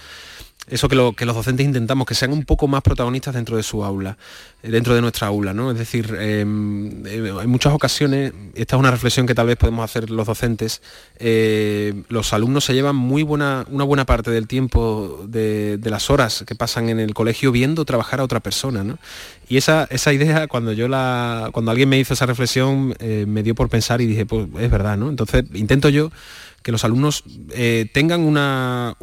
[0.67, 3.63] eso que, lo- que los docentes intentamos, que sean un poco más protagonistas dentro de
[3.63, 4.17] su aula,
[4.63, 5.71] eh, dentro de nuestra aula, ¿no?
[5.71, 9.83] Es decir, eh, eh, en muchas ocasiones, esta es una reflexión que tal vez podemos
[9.83, 10.81] hacer los docentes,
[11.19, 16.09] eh, los alumnos se llevan muy buena, una buena parte del tiempo de, de las
[16.09, 18.97] horas que pasan en el colegio viendo trabajar a otra persona, ¿no?
[19.49, 23.43] Y esa, esa idea, cuando yo la, cuando alguien me hizo esa reflexión, eh, me
[23.43, 25.09] dio por pensar y dije, pues es verdad, ¿no?
[25.09, 26.09] Entonces intento yo
[26.63, 28.95] que los alumnos eh, tengan una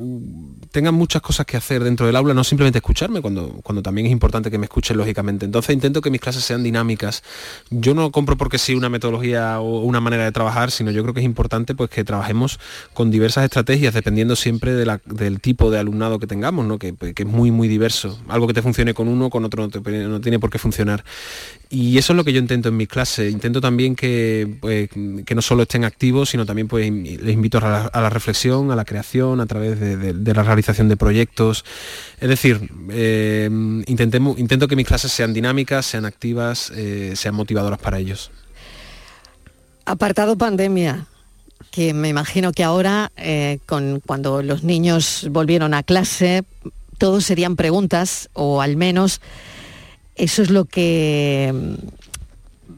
[0.72, 4.12] tengan muchas cosas que hacer dentro del aula, no simplemente escucharme, cuando, cuando también es
[4.12, 5.44] importante que me escuchen lógicamente.
[5.44, 7.22] Entonces intento que mis clases sean dinámicas.
[7.70, 11.12] Yo no compro porque sí una metodología o una manera de trabajar, sino yo creo
[11.14, 12.58] que es importante pues que trabajemos
[12.94, 16.78] con diversas estrategias, dependiendo siempre de la- del tipo de alumnado que tengamos, ¿no?
[16.78, 18.18] que, que es muy muy diverso.
[18.28, 21.04] Algo que te funcione con uno, con otro no, no tiene por qué funcionar.
[21.72, 23.32] Y eso es lo que yo intento en mis clases.
[23.32, 24.90] Intento también que, pues,
[25.24, 28.84] que no solo estén activos, sino también pues, les invito a la, reflexión, a la
[28.84, 31.64] creación, a través de, la realización de proyectos.
[32.20, 33.48] Es decir, eh,
[33.86, 38.32] intento que mis clases sean dinámicas, sean activas, eh, sean motivadoras para ellos.
[39.84, 41.06] Apartado pandemia,
[41.70, 46.42] que me imagino que ahora, eh, con, cuando los niños volvieron a clase,
[46.98, 49.20] todos serían preguntas, o al menos
[50.16, 51.86] eso es lo que mm,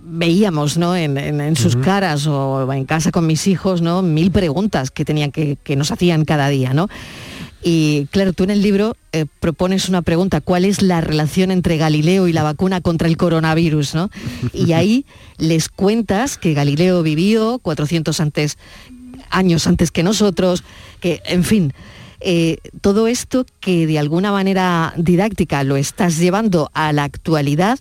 [0.05, 0.95] veíamos ¿no?
[0.97, 4.03] en, en- en sus caras o en casa con mis hijos, ¿no?
[4.03, 6.73] mil preguntas que tenían que, que nos hacían cada día.
[6.75, 6.89] ¿no?
[7.63, 11.77] Y claro, tú en el libro eh, propones una pregunta, ¿cuál es la relación entre
[11.77, 13.95] Galileo y la vacuna contra el coronavirus?
[13.95, 14.11] ¿no?
[14.53, 15.05] Y ahí
[15.39, 18.59] les cuentas que Galileo vivió 400 antes,
[19.31, 20.65] años antes que nosotros,
[21.01, 21.73] que, en fin,
[22.25, 27.79] eh, todo esto que de alguna manera didáctica lo estás llevando a la actualidad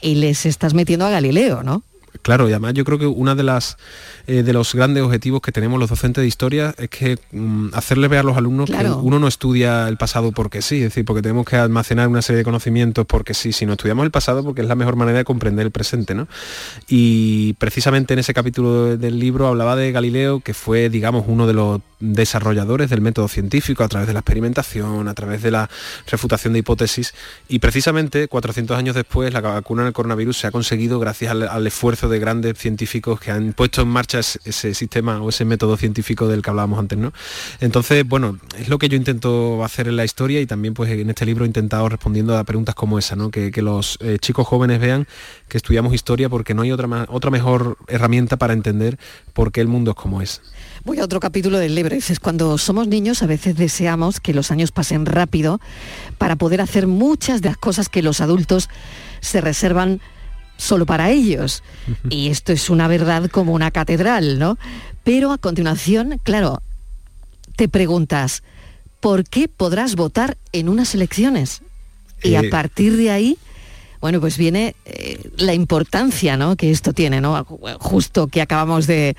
[0.00, 1.82] y les estás metiendo a Galileo, ¿no?
[2.20, 3.78] Claro, y además yo creo que uno de las
[4.26, 8.10] eh, de los grandes objetivos que tenemos los docentes de historia es que mm, hacerles
[8.10, 9.00] ver a los alumnos Claro.
[9.00, 12.22] que uno no estudia el pasado porque sí, es decir, porque tenemos que almacenar una
[12.22, 15.24] serie de conocimientos porque sí, sino estudiamos el pasado porque es la mejor manera de
[15.24, 16.28] comprender el presente, ¿no?
[16.88, 21.46] Y precisamente en ese capítulo de- del libro hablaba de Galileo, que fue, digamos, uno
[21.46, 25.70] de los desarrolladores del método científico a través de la experimentación, a través de la
[26.10, 27.14] refutación de hipótesis,
[27.48, 31.66] y precisamente 400 años después la vacuna del coronavirus se ha conseguido gracias al, al
[31.66, 36.28] esfuerzo de grandes científicos que han puesto en marcha ese, sistema o ese método científico
[36.28, 37.12] del que hablábamos antes, ¿no?
[37.60, 41.08] Entonces, bueno, es lo que yo intento hacer en la historia y también pues en
[41.10, 43.30] este libro he intentado respondiendo a preguntas como esa, ¿no?
[43.30, 45.06] Que, los eh, chicos jóvenes vean
[45.48, 48.98] que estudiamos historia porque no hay otra, otra mejor herramienta para entender
[49.32, 50.40] por qué el mundo es como es.
[50.84, 51.94] Voy a otro capítulo del libro.
[51.94, 55.60] Dices, cuando somos niños a veces deseamos que los años pasen rápido
[56.18, 58.68] para poder hacer muchas de las cosas que los adultos
[59.20, 60.00] se reservan
[60.62, 61.62] solo para ellos.
[62.08, 64.58] Y esto es una verdad como una catedral, ¿no?
[65.02, 66.62] Pero a continuación, claro,
[67.56, 68.42] te preguntas,
[69.00, 71.62] ¿por qué podrás votar en unas elecciones?
[72.22, 73.38] Y a Eh, partir de ahí,
[74.00, 76.54] bueno, pues viene eh, la importancia ¿no?
[76.56, 77.44] que esto tiene, ¿no?
[77.80, 79.16] Justo que acabamos de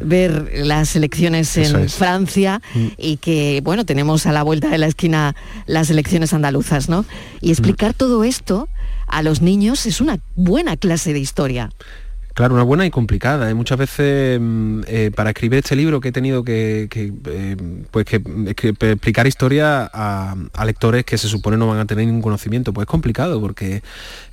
[0.00, 1.94] ver las elecciones en es.
[1.94, 2.86] Francia Mm.
[2.98, 5.34] y que, bueno, tenemos a la vuelta de la esquina
[5.66, 7.04] las elecciones andaluzas, ¿no?
[7.40, 8.68] Y explicar todo esto
[9.14, 11.70] a los niños es una buena clase de historia.
[12.34, 13.48] Claro, una buena y complicada.
[13.48, 13.54] ¿eh?
[13.54, 17.56] Muchas veces mm, eh, para escribir este libro que he tenido que, eh,
[17.92, 22.86] pues explicar historia a, lectores que se supone no van a tener ningún conocimiento, pues
[22.86, 23.82] es complicado porque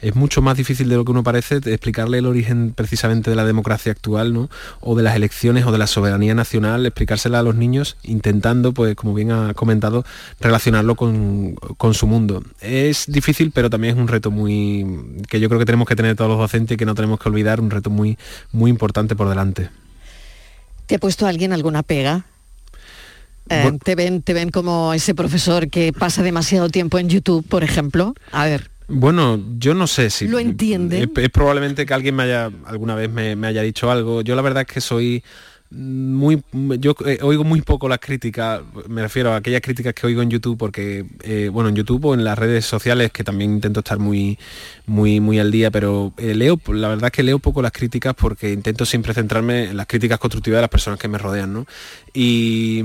[0.02, 3.46] es mucho más difícil de lo que uno parece explicarle el origen precisamente de la
[3.46, 4.50] democracia actual, ¿no?
[4.80, 8.96] O de las elecciones o de la soberanía nacional, explicársela a los niños intentando, pues
[8.96, 10.06] como bien ha comentado,
[10.40, 12.42] relacionarlo con, con su mundo.
[12.62, 16.16] Es difícil, pero también es un reto muy que yo creo que tenemos que tener
[16.16, 18.17] todos los docentes y que no tenemos que olvidar, un reto muy,
[18.51, 19.69] muy importante por delante.
[20.88, 22.25] ¿Te ha puesto alguien alguna pega?
[23.49, 23.80] Eh, Bueno.
[23.84, 28.13] ¿te, ven, ¿Te ven como ese profesor que pasa demasiado tiempo en YouTube, por ejemplo?
[28.32, 28.69] A ver.
[28.88, 30.27] Bueno, yo no sé si...
[30.27, 31.04] ¿Lo entienden?
[31.15, 34.21] Es, es probablemente que alguien me haya, alguna vez me, me haya dicho algo.
[34.21, 35.23] Yo la verdad es que soy
[35.71, 36.43] muy
[36.79, 40.29] yo eh, oigo muy poco las críticas me refiero a aquellas críticas que oigo en
[40.29, 43.97] YouTube porque eh, bueno en YouTube o en las redes sociales que también intento estar
[43.97, 44.38] muy
[44.86, 48.13] muy muy al día pero eh, leo la verdad es que leo poco las críticas
[48.15, 51.65] porque intento siempre centrarme en las críticas constructivas de las personas que me rodean ¿no?
[52.13, 52.84] y,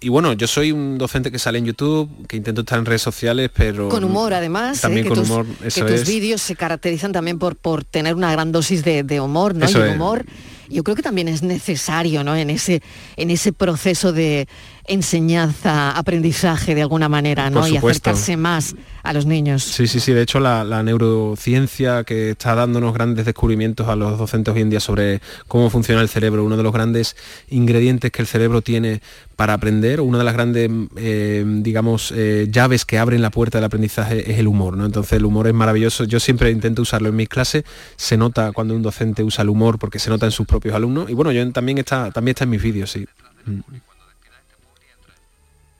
[0.00, 3.02] y bueno yo soy un docente que sale en YouTube que intento estar en redes
[3.02, 4.82] sociales pero Con humor, además, ¿eh?
[4.82, 8.30] también que con tus, humor que tus vídeos se caracterizan también por, por tener una
[8.30, 9.66] gran dosis de, de humor, ¿no?
[9.68, 10.26] Y es.
[10.68, 12.36] Yo creo que también es necesario, ¿no?
[12.36, 12.82] En ese,
[13.16, 14.48] en ese proceso de
[14.88, 17.66] enseñanza, aprendizaje de alguna manera, ¿no?
[17.66, 19.62] Y acercarse más a los niños.
[19.62, 20.12] Sí, sí, sí.
[20.12, 24.70] De hecho, la, la neurociencia que está dándonos grandes descubrimientos a los docentes hoy en
[24.70, 27.16] día sobre cómo funciona el cerebro, uno de los grandes
[27.48, 29.00] ingredientes que el cerebro tiene
[29.36, 33.66] para aprender, una de las grandes, eh, digamos, eh, llaves que abren la puerta del
[33.66, 34.86] aprendizaje es el humor, ¿no?
[34.86, 36.04] Entonces el humor es maravilloso.
[36.04, 37.64] Yo siempre intento usarlo en mis clases.
[37.96, 41.10] Se nota cuando un docente usa el humor porque se nota en sus propios alumnos.
[41.10, 43.06] Y bueno, yo también está, también está en mis vídeos, sí.
[43.44, 43.60] Mm.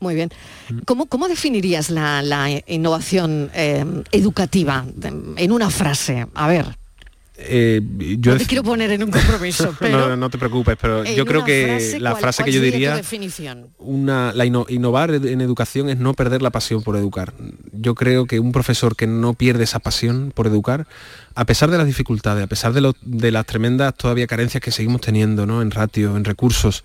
[0.00, 0.30] Muy bien.
[0.85, 6.26] ¿Cómo, cómo definirías la, la innovación eh, educativa de- en una frase?
[6.35, 6.76] A ver,
[7.38, 7.82] Eh,
[8.18, 11.26] yo no te quiero poner en un compromiso, pero no, no te preocupes, pero yo
[11.26, 12.98] creo que frase, la ¿cuál- frase que yo diría
[13.78, 17.35] una, la inno- innovar en educación es no perder la pasión por educar.
[17.72, 20.87] Yo creo que un profesor que no pierde esa pasión por educar,
[21.35, 24.70] a pesar de las dificultades, a pesar de, lo- de las tremendas todavía carencias que
[24.72, 25.61] seguimos teniendo ¿no?
[25.61, 26.85] en ratio, en recursos,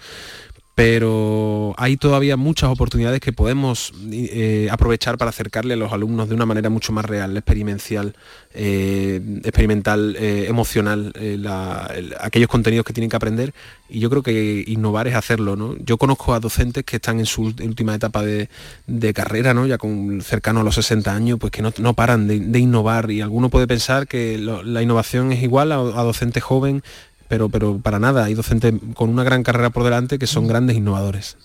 [0.74, 6.36] pero hay todavía muchas oportunidades que podemos eh, aprovechar para acercarle a los alumnos de
[6.36, 8.16] una manera mucho más real, experimental,
[8.54, 11.14] eh, experimental, eh, emocional,
[12.20, 13.54] aquellos contenidos que tienen que aprender.
[13.90, 15.58] Y yo creo que innovar es hacerlo.
[15.58, 15.76] ¿no?
[15.84, 18.50] Yo conozco a docentes que están en su última etapa de,
[18.88, 19.68] de carrera, ¿no?
[19.68, 23.12] ya con cercano a los 60 años, pues que no, no paran de, innovar.
[23.12, 26.82] Y alguno puede pensar que la innovación es igual a, a docente joven
[27.32, 30.76] pero, pero para nada, hay docentes con una gran carrera por delante que son grandes
[30.76, 31.38] innovadores.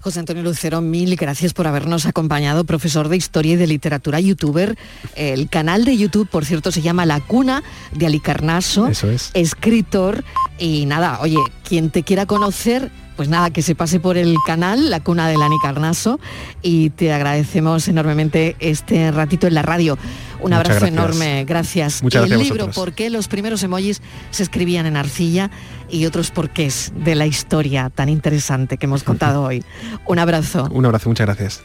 [0.00, 4.78] José Antonio Lucero, mil gracias por habernos acompañado, profesor de Historia y de Literatura, youtuber.
[5.16, 7.62] El canal de YouTube, por cierto, se llama La Cuna
[7.94, 8.86] de Alicarnaso.
[8.86, 9.30] Eso es.
[9.34, 10.24] Escritor.
[10.58, 14.90] Y nada, oye, quien te quiera conocer, pues nada, que se pase por el canal,
[14.90, 16.20] La Cuna del Alicarnaso.
[16.62, 19.98] Y te agradecemos enormemente este ratito en la radio.
[20.34, 20.92] Un Muchas abrazo gracias.
[20.92, 22.02] enorme, gracias.
[22.04, 22.70] Muchas el gracias libro.
[22.70, 25.50] ¿por qué los primeros emojis se escribían en arcilla?
[25.90, 29.64] Y otros porqués de la historia tan interesante que hemos contado hoy.
[30.06, 30.68] Un abrazo.
[30.70, 31.64] Un abrazo, muchas gracias.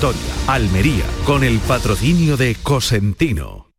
[0.47, 3.71] Almería, con el patrocinio de Cosentino.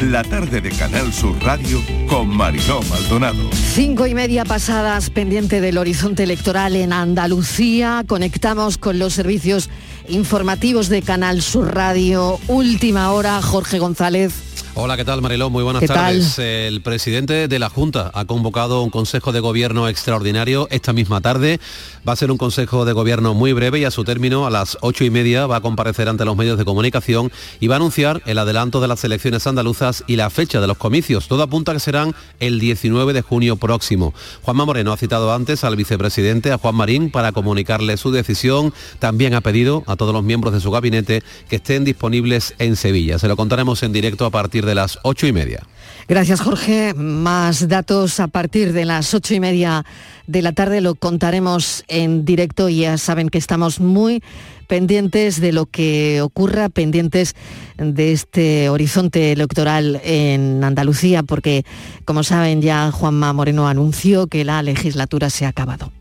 [0.00, 3.50] La tarde de Canal Sur Radio con Mariló Maldonado.
[3.52, 8.04] Cinco y media pasadas pendiente del horizonte electoral en Andalucía.
[8.06, 9.68] Conectamos con los servicios
[10.08, 12.40] informativos de Canal Sur Radio.
[12.48, 14.51] Última hora, Jorge González.
[14.74, 15.50] Hola, ¿qué tal Mariló?
[15.50, 16.38] Muy buenas tardes.
[16.38, 21.60] El presidente de la Junta ha convocado un Consejo de Gobierno extraordinario esta misma tarde.
[22.08, 24.78] Va a ser un Consejo de Gobierno muy breve y a su término, a las
[24.80, 28.22] ocho y media, va a comparecer ante los medios de comunicación y va a anunciar
[28.24, 31.28] el adelanto de las elecciones andaluzas y la fecha de los comicios.
[31.28, 34.14] Todo apunta a que serán el 19 de junio próximo.
[34.40, 38.72] Juanma Moreno ha citado antes al vicepresidente, a Juan Marín, para comunicarle su decisión.
[38.98, 43.18] También ha pedido a todos los miembros de su gabinete que estén disponibles en Sevilla.
[43.18, 45.66] Se lo contaremos en directo a partir de las ocho y media.
[46.08, 46.94] Gracias Jorge.
[46.94, 49.84] Más datos a partir de las ocho y media
[50.26, 54.22] de la tarde lo contaremos en directo ya saben que estamos muy
[54.66, 57.34] pendientes de lo que ocurra, pendientes
[57.76, 61.64] de este horizonte electoral en Andalucía, porque
[62.04, 65.92] como saben ya Juanma Moreno anunció que la legislatura se ha acabado.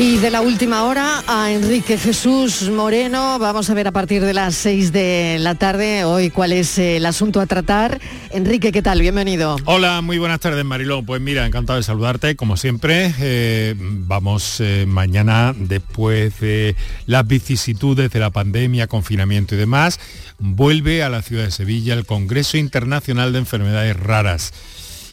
[0.00, 4.32] Y de la última hora a Enrique Jesús Moreno, vamos a ver a partir de
[4.32, 8.00] las 6 de la tarde hoy cuál es el asunto a tratar.
[8.30, 9.02] Enrique, ¿qué tal?
[9.02, 9.58] Bienvenido.
[9.66, 11.02] Hola, muy buenas tardes Mariló.
[11.02, 13.14] Pues mira, encantado de saludarte, como siempre.
[13.20, 20.00] Eh, vamos eh, mañana, después de las vicisitudes de la pandemia, confinamiento y demás,
[20.38, 24.54] vuelve a la ciudad de Sevilla el Congreso Internacional de Enfermedades Raras.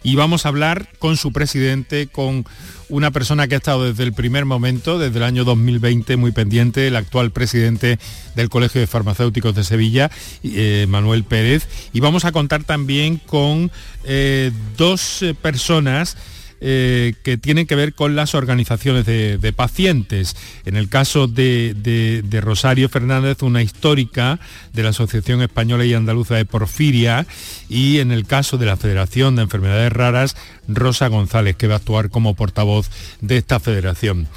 [0.07, 2.45] Y vamos a hablar con su presidente, con
[2.87, 6.87] una persona que ha estado desde el primer momento, desde el año 2020, muy pendiente,
[6.87, 7.99] el actual presidente
[8.33, 10.09] del Colegio de Farmacéuticos de Sevilla,
[10.43, 11.67] eh, Manuel Pérez.
[11.91, 13.69] Y vamos a contar también con
[14.05, 16.15] eh, dos eh, personas
[16.59, 20.35] eh, que tienen que ver con las organizaciones de, pacientes.
[20.65, 24.39] En el caso de, Rosario Fernández, una histórica
[24.73, 27.25] de la Asociación Española y Andaluza de Porfiria,
[27.69, 30.35] y en el caso de la Federación de Enfermedades Raras,
[30.67, 32.89] Rosa González, que va a actuar como portavoz
[33.21, 34.27] de esta federación.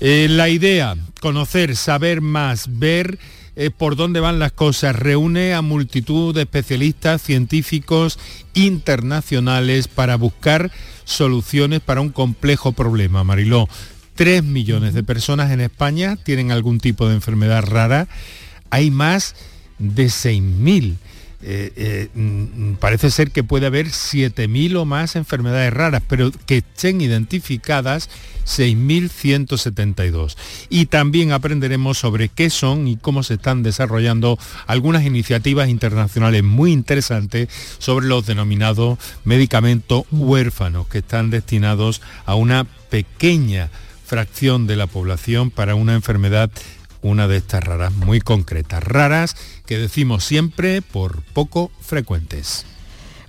[0.00, 3.18] Eh, la idea, conocer, saber más, ver
[3.56, 8.18] eh, por dónde van las cosas, reúne a multitud de especialistas, científicos
[8.54, 10.70] internacionales para buscar
[11.04, 13.68] soluciones para un complejo problema, Mariló.
[14.14, 18.08] Tres millones de personas en España tienen algún tipo de enfermedad rara.
[18.70, 19.34] Hay más
[19.78, 20.96] de 6.000.
[21.42, 26.58] Eh, eh, mm, parece ser que puede haber 7.000 o más enfermedades raras, pero que
[26.58, 28.08] estén identificadas
[28.46, 30.36] 6.172.
[30.68, 36.72] Y también aprenderemos sobre qué son y cómo se están desarrollando algunas iniciativas internacionales muy
[36.72, 43.70] interesantes sobre los denominados medicamentos huérfanos, que están destinados a una pequeña
[44.06, 46.50] fracción de la población para una enfermedad
[47.04, 52.66] una de estas raras muy concretas, raras que decimos siempre por poco frecuentes.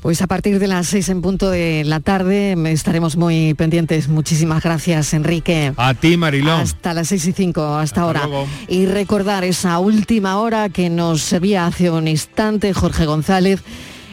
[0.05, 4.07] Pues a partir de las seis en punto de la tarde estaremos muy pendientes.
[4.07, 5.73] Muchísimas gracias, Enrique.
[5.77, 6.61] A ti, Marilón.
[6.61, 8.29] Hasta las seis y cinco, hasta, ahora.
[8.67, 13.63] Y recordar esa última hora que nos servía hace un instante Jorge González.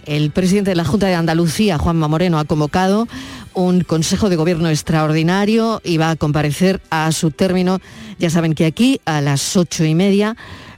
[0.07, 3.07] El presidente de la Junta de Andalucía, Juanma Moreno, ha convocado
[3.53, 7.81] un Consejo de Gobierno extraordinario y va a comparecer a su término.
[8.19, 10.37] Ya saben que aquí a las ocho y media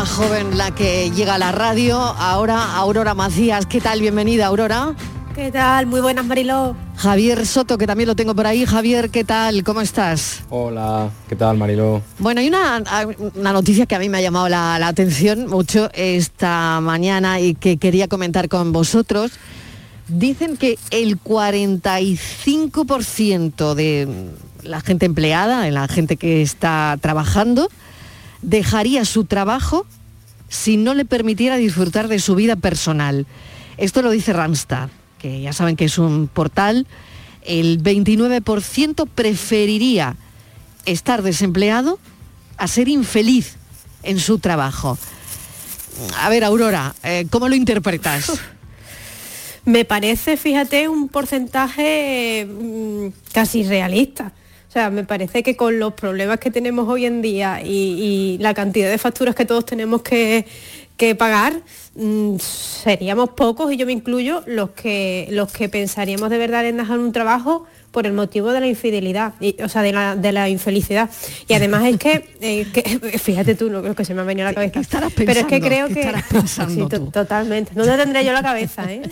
[0.00, 1.98] Más joven la que llega a la radio.
[1.98, 4.00] Ahora Aurora Macías, ¿qué tal?
[4.00, 4.94] Bienvenida, Aurora.
[5.34, 5.84] ¿Qué tal?
[5.84, 6.74] Muy buenas, Mariló.
[6.96, 8.64] Javier Soto, que también lo tengo por ahí.
[8.64, 9.62] Javier, ¿qué tal?
[9.62, 10.42] ¿Cómo estás?
[10.48, 12.00] Hola, ¿qué tal, Mariló?
[12.18, 12.82] Bueno, hay una,
[13.34, 17.54] una noticia que a mí me ha llamado la, la atención mucho esta mañana y
[17.54, 19.32] que quería comentar con vosotros.
[20.08, 24.08] Dicen que el 45% de
[24.62, 27.68] la gente empleada, de la gente que está trabajando,
[28.42, 29.86] dejaría su trabajo
[30.48, 33.26] si no le permitiera disfrutar de su vida personal.
[33.76, 36.86] Esto lo dice Randstad, que ya saben que es un portal.
[37.42, 40.16] El 29% preferiría
[40.86, 41.98] estar desempleado
[42.56, 43.56] a ser infeliz
[44.02, 44.98] en su trabajo.
[46.18, 48.32] A ver, Aurora, eh, ¿cómo lo interpretas?
[49.64, 54.32] Me parece, fíjate, un porcentaje mm, casi realista.
[54.70, 58.54] O sea, me parece que con los problemas que tenemos hoy en día y, la
[58.54, 60.46] cantidad de facturas que todos tenemos que,
[61.18, 61.54] pagar,
[61.96, 66.76] mm, seríamos pocos, y yo me incluyo, los que, los que pensaríamos de verdad en
[66.76, 71.10] dejar un trabajo por el motivo de la infidelidad, o sea, de la, infelicidad.
[71.48, 71.96] Y además es
[72.40, 75.00] eh, que, fíjate tú, no creo que se me ha venido a la cabeza.
[75.16, 76.10] Pero es que creo que...
[76.70, 77.72] Sí, totalmente.
[77.74, 79.02] No te tendré yo la cabeza, ¿eh?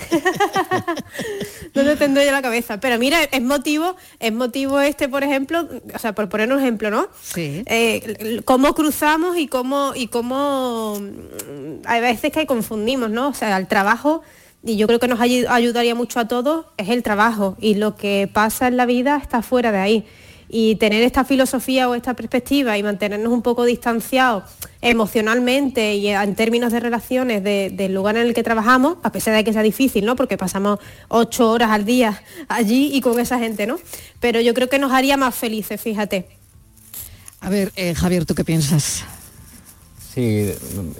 [1.74, 2.78] no te tendré yo la cabeza.
[2.80, 6.90] Pero mira, es motivo, es motivo este, por ejemplo, o sea, por poner un ejemplo,
[6.90, 7.08] ¿no?
[7.22, 7.62] Sí.
[7.66, 13.28] Eh, cómo cruzamos y cómo, y cómo mm, hay veces que confundimos, ¿no?
[13.28, 14.22] O sea, el trabajo
[14.62, 18.28] y yo creo que nos ayudaría mucho a todos, es el trabajo y lo que
[18.32, 20.06] pasa en la vida está fuera de ahí.
[20.50, 24.44] Y tener esta filosofía o esta perspectiva y mantenernos un poco distanciados
[24.80, 29.44] emocionalmente y en términos de relaciones del lugar en el que trabajamos, a pesar de
[29.44, 30.16] que sea difícil, ¿no?
[30.16, 30.78] Porque pasamos
[31.09, 33.78] ocho horas al día allí y con esa gente, ¿no?
[34.20, 36.26] Pero yo creo que nos haría más felices, fíjate.
[37.40, 39.04] A ver, eh, Javier, ¿tú qué piensas?
[40.18, 40.52] Sí,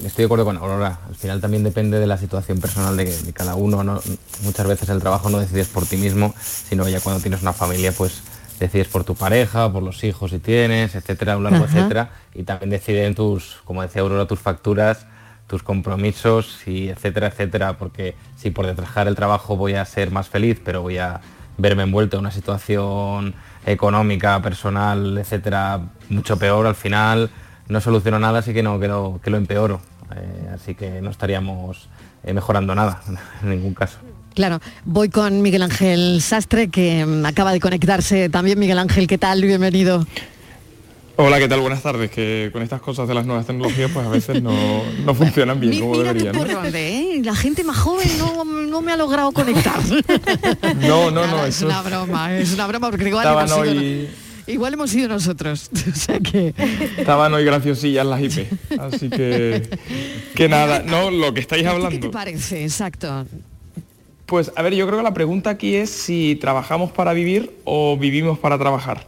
[0.05, 1.01] estoy de acuerdo con Aurora.
[1.09, 4.01] Al final también depende de la situación personal de, cada uno.
[4.45, 7.91] Muchas veces el trabajo no decides por ti mismo, sino ya cuando tienes una familia,
[7.91, 8.23] pues
[8.61, 12.11] decides por tu pareja, por los hijos si tienes, etcétera, un largo etcétera.
[12.33, 15.05] Y también deciden tus, como decía Aurora, tus facturas,
[15.49, 17.77] tus compromisos y etcétera, etcétera.
[17.77, 21.21] Porque si por detrajar el trabajo voy a ser más feliz, pero voy a
[21.57, 23.35] verme envuelto en una situación
[23.67, 27.29] económica, personal, etcétera, mucho peor al final
[27.69, 29.81] no soluciono nada, así que no, que lo, que lo empeoro.
[30.17, 31.89] Eh, así que no estaríamos
[32.25, 33.03] eh, mejorando nada
[33.43, 33.99] en ningún caso.
[34.35, 38.59] Claro, voy con Miguel Ángel Sastre, que mm, acaba de conectarse también.
[38.59, 39.43] Miguel Ángel, ¿qué tal?
[39.43, 40.07] Bienvenido.
[41.17, 41.61] Hola, ¿qué tal?
[41.61, 42.13] Buenas tardes.
[42.13, 44.55] Que con estas cosas de las nuevas tecnologías, pues a veces no,
[45.05, 46.37] no funcionan bien como deberían.
[46.37, 47.21] ¿eh?
[47.25, 49.81] La gente más joven no, no, me ha logrado conectar.
[50.77, 51.45] No, no, no.
[51.45, 54.09] es una broma, es una broma porque igual hemos hoy...
[54.49, 55.71] Igual hemos sido nosotros.
[56.33, 56.55] que...
[56.97, 58.47] Estaban hoy graciosillas las IP.
[58.79, 59.69] Así que,
[60.35, 61.91] que nada, no, lo que estáis hablando.
[61.91, 62.63] ¿Qué te parece?
[62.63, 63.27] Exacto.
[64.25, 67.97] Pues a ver, yo creo que la pregunta aquí es si trabajamos para vivir o
[67.97, 69.07] vivimos para trabajar.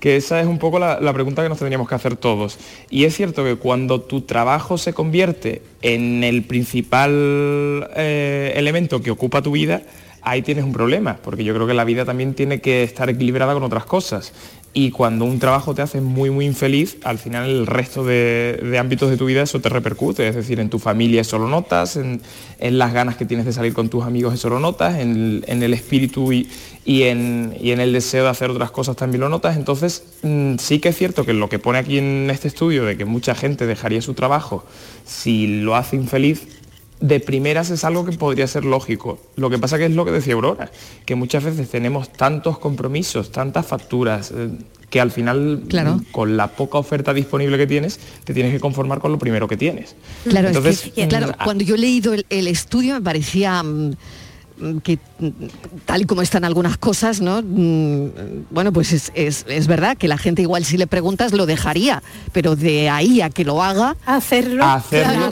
[0.00, 2.58] Que esa es un poco la, pregunta que nos tendríamos que hacer todos.
[2.88, 9.10] Y es cierto que cuando tu trabajo se convierte en el principal eh, elemento que
[9.10, 9.82] ocupa tu vida,
[10.22, 13.54] ahí tienes un problema, porque yo creo que la vida también tiene que estar equilibrada
[13.54, 14.32] con otras cosas
[14.80, 19.10] y cuando un trabajo te hace muy muy infeliz, al final el resto de, ámbitos
[19.10, 22.20] de tu vida eso te repercute, es decir, en tu familia eso lo notas, en,
[22.60, 26.32] las ganas que tienes de salir con tus amigos eso lo notas, en, el espíritu
[26.32, 26.48] y,
[26.86, 30.96] en, el deseo de hacer otras cosas también lo notas, entonces mm, sí que es
[30.96, 34.14] cierto que lo que pone aquí en este estudio de que mucha gente dejaría su
[34.14, 34.64] trabajo
[35.04, 36.46] si lo hace infeliz,
[37.00, 39.18] de primeras es algo que podría ser lógico.
[39.36, 40.70] Lo que pasa que es lo que decía Aurora,
[41.04, 44.50] que muchas veces tenemos tantos compromisos, tantas facturas, eh,
[44.90, 45.64] que al final,
[46.12, 49.56] con la poca oferta disponible que tienes, te tienes que conformar con lo primero que
[49.56, 49.96] tienes.
[50.24, 53.62] Claro, Entonces, claro mm, cuando yo he leído el, estudio me parecía...
[53.62, 53.92] Mm,
[54.82, 54.98] que
[55.86, 57.42] tal y como están algunas cosas, ¿no?
[57.42, 62.02] Mm, bueno, pues es, verdad que la gente igual si le preguntas lo dejaría,
[62.32, 63.96] pero de ahí a que lo haga...
[64.06, 64.64] Hacerlo.
[64.64, 65.30] Hacerlo.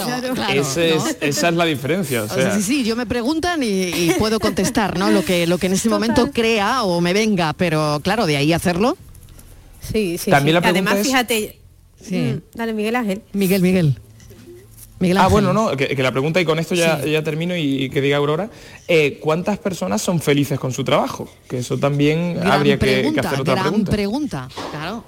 [1.20, 2.26] esa es la diferencia.
[2.28, 5.10] sí, sí, yo me preguntan y, puedo contestar, ¿no?
[5.10, 8.52] Lo que, lo que en ese momento crea o me venga, pero claro, de ahí
[8.52, 8.96] hacerlo.
[9.80, 10.30] Sí, sí.
[10.30, 11.60] También Además, fíjate...
[12.00, 12.16] Sí.
[12.16, 13.22] Mm, dale, Miguel Ángel.
[13.32, 13.98] Miguel, Miguel
[15.16, 18.16] ah, bueno, no, que, la pregunta, y con esto ya, ya termino y, que diga
[18.16, 18.48] Aurora,
[18.88, 21.28] eh, ¿cuántas personas son felices con su trabajo?
[21.48, 24.48] Que eso también habría que, hacer otra gran pregunta.
[24.70, 25.04] claro.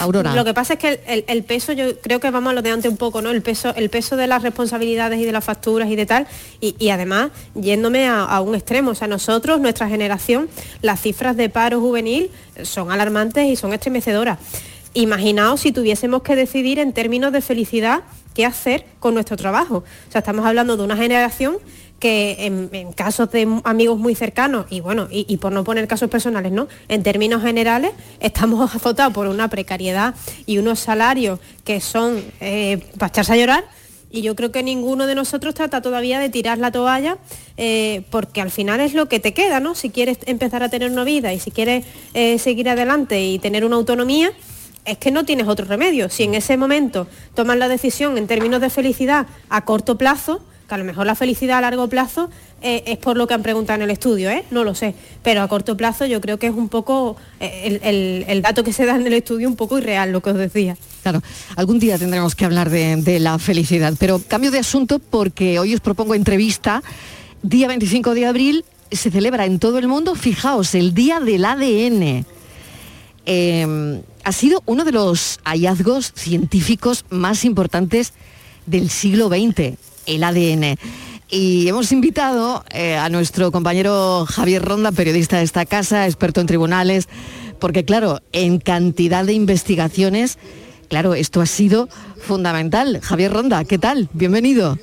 [0.00, 0.34] Aurora.
[0.34, 2.88] Lo que pasa es que el, peso, yo creo que vamos a lo de antes
[2.88, 3.30] un poco, ¿no?
[3.30, 6.26] El peso, el peso de las responsabilidades y de las facturas y de tal,
[6.60, 10.48] y, además yéndome a, a, un extremo, o sea, nosotros, nuestra generación,
[10.82, 12.30] las cifras de paro juvenil
[12.62, 14.38] son alarmantes y son estremecedoras.
[14.94, 18.02] Imaginaos si tuviésemos que decidir en términos de felicidad
[18.38, 19.78] qué hacer con nuestro trabajo.
[19.78, 21.56] O sea, estamos hablando de una generación
[21.98, 26.52] que en, casos de amigos muy cercanos, y bueno, y, por no poner casos personales,
[26.52, 26.68] ¿no?
[26.86, 30.14] En términos generales, estamos azotados por una precariedad
[30.46, 33.64] y unos salarios que son eh, para echarse a llorar.
[34.12, 37.18] Y yo creo que ninguno de nosotros trata todavía de tirar la toalla,
[37.56, 39.74] eh, porque al final es lo que te queda, ¿no?
[39.74, 41.84] Si quieres empezar a tener una vida y si quieres
[42.14, 44.32] eh, seguir adelante y tener una autonomía,
[44.88, 46.08] es que no tienes otro remedio.
[46.08, 50.74] Si en ese momento tomas la decisión en términos de felicidad a corto plazo, que
[50.74, 52.28] a lo mejor la felicidad a largo plazo
[52.60, 54.44] eh, es por lo que han preguntado en el estudio, ¿eh?
[54.50, 58.42] no lo sé, pero a corto plazo yo creo que es un poco eh, el,
[58.42, 60.76] dato que se da en el estudio un poco irreal, lo que os decía.
[61.02, 61.22] Claro,
[61.56, 65.72] algún día tendremos que hablar de, de la felicidad, pero cambio de asunto porque hoy
[65.74, 66.82] os propongo entrevista,
[67.42, 72.24] día 25 de abril se celebra en todo el mundo, fijaos, el Día del ADN.
[73.26, 78.12] Em, ha sido uno de los hallazgos científicos más importantes
[78.66, 80.76] del siglo XX el ADN.
[81.30, 86.46] Y hemos invitado eh, a nuestro compañero Javier Ronda, periodista de esta casa, experto en
[86.46, 87.08] tribunales,
[87.60, 90.38] porque claro, en cantidad de investigaciones,
[90.88, 91.88] claro, esto ha sido
[92.22, 93.00] fundamental.
[93.02, 94.08] Javier Ronda, ¿qué tal?
[94.14, 94.78] Bienvenido.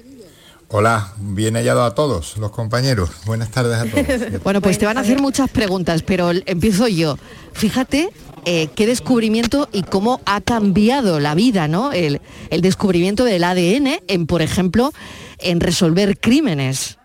[0.67, 3.09] Hola, bien hallado a todos los compañeros.
[3.25, 4.41] Buenas tardes a todos.
[4.43, 7.17] bueno, pues te van a hacer muchas preguntas, pero empiezo yo.
[7.53, 8.09] Fíjate
[8.45, 11.91] eh, qué descubrimiento y cómo ha cambiado la vida, ¿no?
[11.91, 14.91] El, el descubrimiento del ADN en, por ejemplo,
[15.39, 16.97] en resolver crímenes.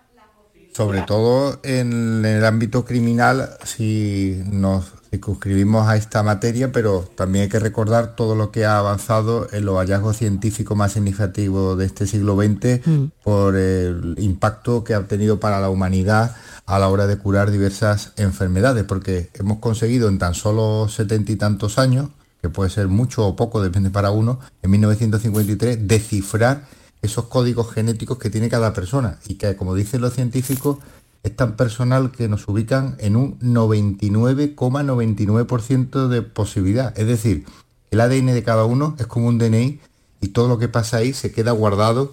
[0.72, 7.48] Sobre todo en el ámbito criminal, si nos circunscribimos a esta materia, pero también hay
[7.48, 12.06] que recordar todo lo que ha avanzado en los hallazgos científicos más significativos de este
[12.06, 13.04] siglo XX mm.
[13.24, 16.36] por el impacto que ha tenido para la humanidad
[16.66, 21.36] a la hora de curar diversas enfermedades, porque hemos conseguido en tan solo setenta y
[21.36, 22.08] tantos años,
[22.40, 26.64] que puede ser mucho o poco, depende para uno, en 1953, descifrar
[27.02, 30.78] esos códigos genéticos que tiene cada persona y que, como dicen los científicos,
[31.22, 36.98] es tan personal que nos ubican en un 99,99% de posibilidad.
[36.98, 37.44] Es decir,
[37.90, 39.80] el ADN de cada uno es como un DNI
[40.20, 42.12] y todo lo que pasa ahí se queda guardado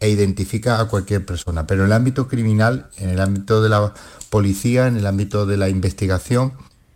[0.00, 1.66] e identifica a cualquier persona.
[1.66, 3.94] Pero en el ámbito criminal, en el ámbito de la
[4.30, 6.52] policía, en el ámbito de la investigación,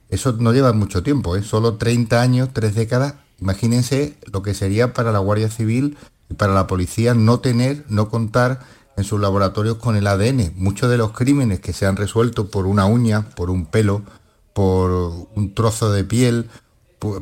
[0.09, 1.43] eso no lleva mucho tiempo, ¿eh?
[1.43, 3.15] solo 30 años, 3 décadas.
[3.41, 5.97] Imagínense lo que sería para la Guardia Civil
[6.29, 8.61] y para la policía no tener, no contar
[8.97, 10.53] en sus laboratorios con el ADN.
[10.57, 14.03] Muchos de los crímenes que se han resuelto por una uña, por un pelo,
[14.53, 14.91] por
[15.35, 16.51] un trozo de piel,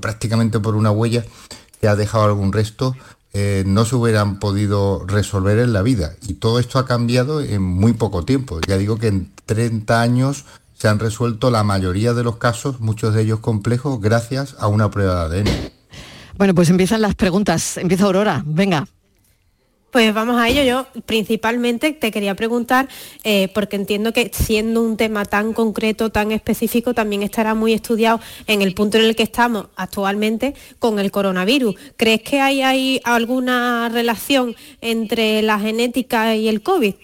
[0.01, 1.24] prácticamente por una huella
[1.81, 2.95] que ha dejado algún resto,
[3.33, 6.14] eh, no se hubieran podido resolver en la vida.
[6.26, 8.61] Y todo esto ha cambiado en muy poco tiempo.
[8.66, 13.14] Ya digo que en 30 años se han resuelto la mayoría de los casos, muchos
[13.14, 15.51] de ellos complejos, gracias a una prueba de ADN.
[16.39, 17.76] Bueno, pues empiezan las preguntas.
[17.76, 18.43] Empieza Aurora.
[18.47, 18.89] Venga.
[19.91, 20.62] Pues vamos a ello.
[20.62, 22.88] Yo principalmente te quería preguntar,
[23.24, 28.20] eh, porque entiendo que siendo un tema tan concreto, tan específico, también estará muy estudiado
[28.47, 31.74] en el punto en el que estamos actualmente con el coronavirus.
[31.97, 36.95] ¿Crees que hay, hay alguna relación entre la genética y el COVID?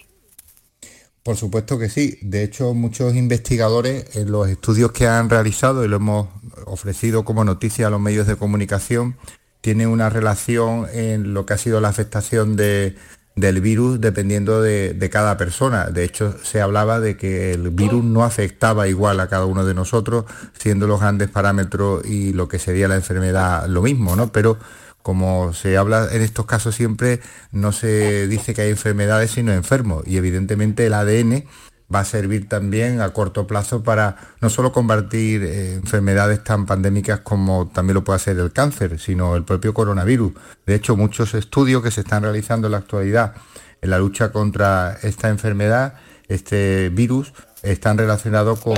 [1.23, 2.17] Por supuesto que sí.
[2.21, 6.29] De hecho, muchos investigadores en los estudios que han realizado y lo hemos
[6.65, 9.17] ofrecido como noticia a los medios de comunicación,
[9.61, 12.95] tiene una relación en lo que ha sido la afectación de,
[13.37, 15.85] del virus dependiendo de, cada persona.
[15.85, 19.73] De hecho, se hablaba de que el virus no afectaba igual a cada uno de
[19.73, 20.25] nosotros,
[20.57, 24.31] siendo los grandes parámetros y lo que sería la enfermedad lo mismo, ¿no?
[24.31, 24.57] Pero
[25.03, 30.03] como se habla en estos casos siempre, no se dice que hay enfermedades sino enfermos.
[30.05, 31.45] Y evidentemente el ADN
[31.93, 37.21] va a servir también a corto plazo para no solo combatir eh, enfermedades tan pandémicas
[37.21, 40.33] como también lo puede hacer el cáncer, sino el propio coronavirus.
[40.65, 43.35] De hecho, muchos estudios que se están realizando en la actualidad
[43.81, 45.93] en la lucha contra esta enfermedad,
[46.27, 47.33] este virus,
[47.63, 48.77] están relacionados con,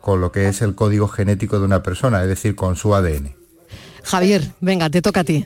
[0.00, 3.34] con lo que es el código genético de una persona, es decir, con su ADN.
[4.02, 5.44] Javier, venga, te toca a ti.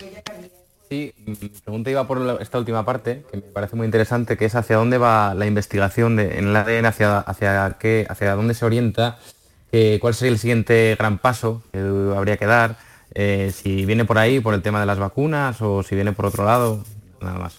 [0.92, 4.54] Sí, mi pregunta iba por esta última parte, que me parece muy interesante, que es
[4.54, 9.18] hacia dónde va la investigación en el ADN, hacia, hacia, qué, hacia dónde se orienta,
[10.02, 11.78] cuál sería el siguiente gran paso que
[12.14, 12.76] habría que dar,
[13.14, 16.26] eh, si viene por ahí, por el tema de las vacunas, o si viene por
[16.26, 16.84] otro lado,
[17.22, 17.54] nada más.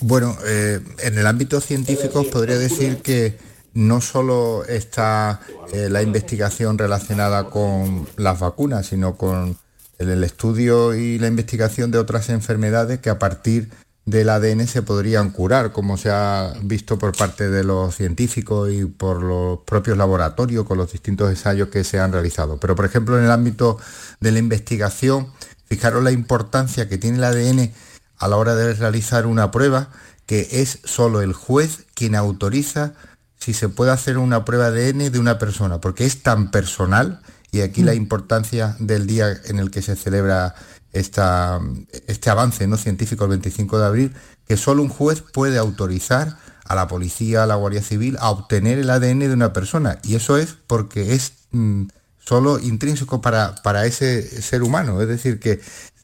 [0.00, 3.38] Bueno, eh, en el ámbito científico podría decir que
[3.74, 5.38] no solo está
[5.72, 9.56] eh, la investigación relacionada con las vacunas, sino con
[9.98, 13.70] el estudio y la investigación de otras enfermedades que a partir
[14.06, 18.84] del ADN se podrían curar, como se ha visto por parte de los científicos y
[18.84, 22.58] por los propios laboratorios con los distintos ensayos que se han realizado.
[22.58, 23.78] Pero, por ejemplo, en el ámbito
[24.20, 25.32] de la investigación,
[25.64, 27.72] fijaros la importancia que tiene el ADN
[28.18, 29.90] a la hora de realizar una prueba
[30.24, 32.94] que es solo el juez quien autoriza
[33.38, 37.22] si se puede hacer una prueba de ADN de una persona, porque es tan personal,
[37.56, 37.96] y aquí la mm.
[37.96, 40.54] importancia del día en el que se celebra
[40.92, 41.60] esta,
[42.06, 42.76] este avance ¿no?
[42.76, 44.12] científico el 25 de abril,
[44.46, 48.78] que solo un juez puede autorizar a la policía, a la Guardia Civil, a obtener
[48.78, 49.98] el ADN de una persona.
[50.02, 51.84] Y eso es porque es mm,
[52.18, 55.00] solo intrínseco para, para ese ser humano.
[55.00, 55.60] Es decir, que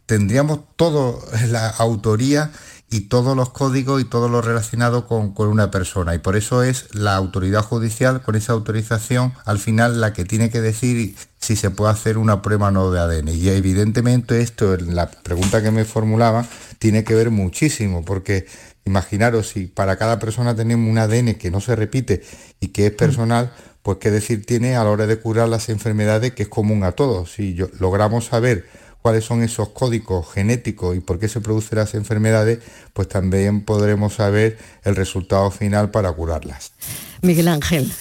[0.06, 2.50] tendríamos toda la autoría
[2.92, 6.14] y todos los códigos y todo lo relacionado con, una persona.
[6.14, 10.50] Y por eso es la autoridad judicial, con esa autorización, al final la que tiene
[10.50, 13.28] que decir si se puede hacer una prueba no de ADN.
[13.28, 16.46] Y evidentemente esto, la pregunta que me formulaba,
[16.78, 18.46] tiene que ver muchísimo, porque
[18.84, 22.22] imaginaros si para cada persona tenemos un ADN que no se repite
[22.60, 26.32] y que es personal, pues qué decir tiene a la hora de curar las enfermedades
[26.32, 27.32] que es común a todos.
[27.32, 28.66] Si logramos saber
[29.02, 32.60] cuáles son esos códigos genéticos y por qué se producen las enfermedades,
[32.92, 36.72] pues también podremos saber el resultado final para curarlas.
[37.20, 37.92] Miguel Ángel.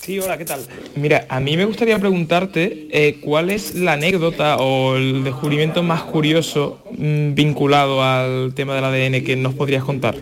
[0.00, 0.66] Sí, hola, ¿qué tal?
[0.96, 6.02] Mira, a mí me gustaría preguntarte eh, cuál es la anécdota o el descubrimiento más
[6.02, 10.16] curioso mm, vinculado al tema del ADN que nos podrías contar.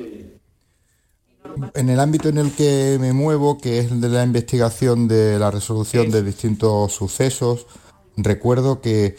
[1.75, 5.39] En el ámbito en el que me muevo, que es el de la investigación de
[5.39, 7.67] la resolución de distintos sucesos,
[8.19, 9.17] recuerdo que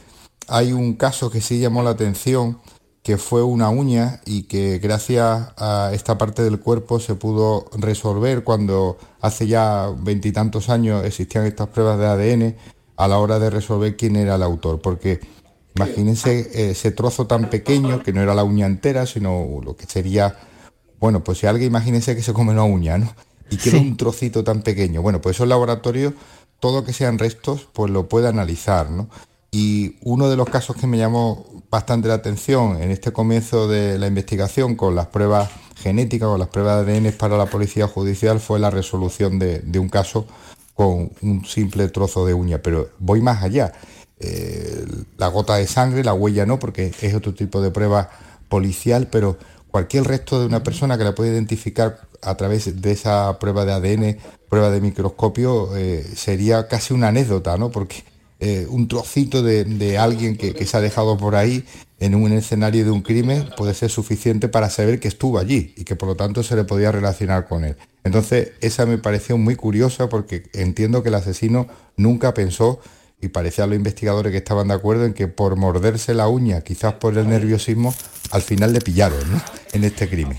[0.48, 2.60] hay un caso que sí llamó la atención,
[3.02, 8.44] que fue una uña y que gracias a esta parte del cuerpo se pudo resolver
[8.44, 12.56] cuando hace ya veintitantos años existían estas pruebas de ADN
[12.98, 15.22] a la hora de resolver quién era el autor, porque
[15.76, 20.36] imagínense ese trozo tan pequeño que no era la uña entera, sino lo que sería,
[21.00, 23.14] bueno, pues si alguien imagínense que se come una uña, ¿no?
[23.50, 25.02] Y queda un trocito tan pequeño.
[25.02, 26.14] Bueno, pues esos laboratorios
[26.60, 29.10] todo que sean restos, pues lo puede analizar, ¿no?
[29.52, 33.98] Y uno de los casos que me llamó bastante la atención en este comienzo de
[33.98, 38.40] la investigación con las pruebas genéticas o las pruebas de ADN para la policía judicial
[38.40, 40.28] fue la resolución de, un caso
[40.76, 42.60] con un simple trozo de uña.
[42.62, 43.74] Pero voy más allá.
[44.20, 44.86] Eh,
[45.18, 48.12] la gota de sangre, la huella no, porque es otro tipo de prueba
[48.50, 49.38] policial, pero
[49.72, 53.72] cualquier resto de una persona que la puede identificar a través de esa prueba de
[53.74, 54.18] ADN,
[54.50, 57.72] prueba de microscopio, eh, sería casi una anécdota, ¿no?
[57.72, 58.04] Porque
[58.42, 61.66] eh, un trocito de, alguien que, se ha dejado por ahí
[62.00, 65.84] en un escenario de un crimen puede ser suficiente para saber que estuvo allí y
[65.84, 67.76] que por lo tanto se le podía relacionar con él.
[68.06, 71.68] Entonces, esa me pareció muy curiosa porque entiendo que el asesino
[71.98, 72.80] nunca pensó
[73.22, 76.62] y parecía a los investigadores que estaban de acuerdo en que por morderse la uña,
[76.62, 77.94] quizás por el nerviosismo,
[78.32, 79.42] al final le pillaron
[79.74, 80.38] en este crimen.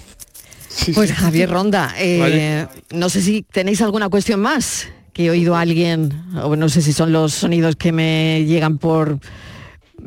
[0.94, 5.60] Pues Javier Ronda, eh, no sé si tenéis alguna cuestión más que he oído a
[5.60, 6.12] alguien,
[6.42, 9.18] o no sé si son los sonidos que me llegan por...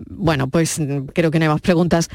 [0.09, 0.79] Bueno, pues
[1.13, 2.09] creo que no hay más preguntas,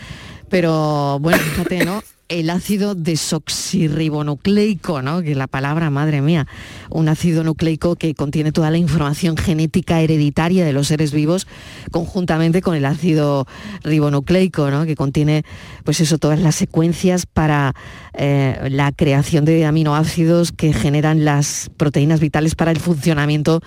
[0.49, 2.03] pero bueno, fíjate, ¿no?
[2.29, 5.22] El ácido desoxirribonucleico, ¿no?
[5.22, 6.47] que la palabra, madre mía,
[6.91, 11.47] un ácido nucleico que contiene toda la información genética hereditaria de los seres vivos,
[11.91, 13.47] conjuntamente con el ácido
[13.83, 14.85] ribonucleico, ¿no?
[14.85, 15.45] que contiene,
[15.85, 17.74] pues eso, todas las secuencias para
[18.12, 23.62] eh, la creación de aminoácidos que generan las proteínas vitales para el funcionamiento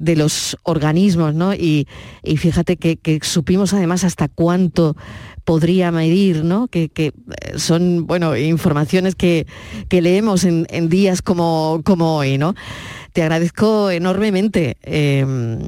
[0.00, 1.54] de los organismos, ¿no?
[1.54, 1.86] Y,
[2.24, 4.96] fíjate que, que supimos además hasta cuánto
[5.44, 6.68] podría medir, ¿no?
[6.68, 7.12] Que, eh,
[7.56, 9.46] son, bueno, informaciones que,
[9.90, 12.54] leemos en, días como, como, hoy, ¿no?
[13.12, 15.60] Te agradezco enormemente em,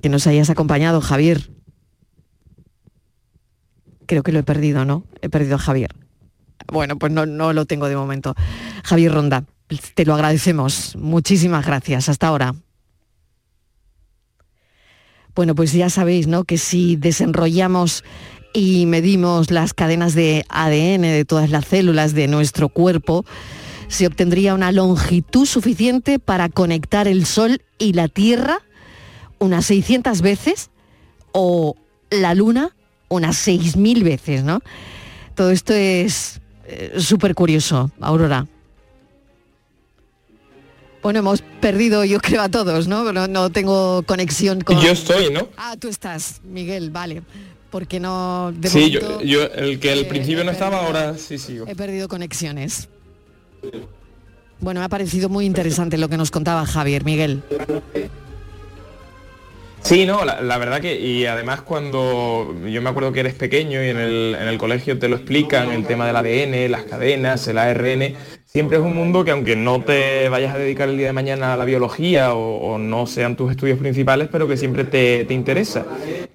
[0.00, 1.50] que nos hayas acompañado, Javier.
[4.06, 5.04] Creo que lo he perdido, ¿no?
[5.20, 5.90] He perdido a Javier.
[6.72, 8.34] Bueno, pues no, no lo tengo de momento.
[8.84, 9.44] Javier Ronda,
[9.94, 10.96] te lo agradecemos.
[10.96, 12.08] Muchísimas gracias.
[12.08, 12.54] Hasta ahora.
[15.38, 16.42] Bueno, pues ya sabéis, ¿no?
[16.42, 18.02] Que si desenrollamos
[18.52, 23.24] y medimos las cadenas de ADN de todas las células de nuestro cuerpo,
[23.86, 28.62] se obtendría una longitud suficiente para conectar el Sol y la Tierra
[29.38, 30.70] unas 600 veces
[31.30, 31.76] o
[32.10, 32.74] la Luna
[33.06, 34.58] unas 6.000 veces, ¿no?
[35.36, 38.48] Todo esto es eh, súper curioso, Aurora.
[41.02, 43.12] Bueno, hemos perdido, yo creo, a todos, ¿no?
[43.12, 44.80] No, tengo conexión con...
[44.80, 45.48] Yo estoy, ¿no?
[45.56, 47.22] Ah, tú estás, Miguel, vale.
[47.70, 48.52] Porque no...
[48.64, 51.66] sí, yo, el que al principio no estaba, ahora sí sigo.
[51.68, 52.88] He perdido conexiones.
[54.60, 57.42] Bueno, me ha parecido muy interesante lo que nos contaba Javier, Miguel.
[59.82, 63.88] Sí, no, la, verdad que, y además cuando yo me acuerdo que eres pequeño y
[63.88, 67.58] en el, en el colegio te lo explican, el tema del ADN, las cadenas, el
[67.58, 68.16] ARN,
[68.58, 71.54] siempre es un mundo que aunque no te vayas a dedicar el día de mañana
[71.54, 75.86] a la biología o, no sean tus estudios principales, pero que siempre te, interesa.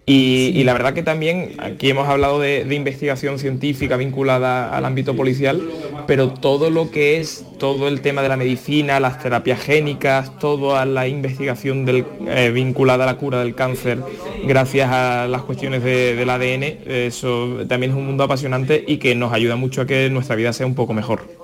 [0.05, 5.61] Y, la verdad que también aquí hemos hablado de, investigación científica vinculada al ámbito policial,
[6.07, 10.85] pero todo lo que es todo el tema de la medicina, las terapias génicas, toda
[10.85, 13.99] la investigación eh, vinculada a la cura del cáncer,
[14.47, 19.33] gracias a las cuestiones del ADN, eso también es un mundo apasionante y que nos
[19.33, 21.42] ayuda mucho a que nuestra vida sea un poco mejor.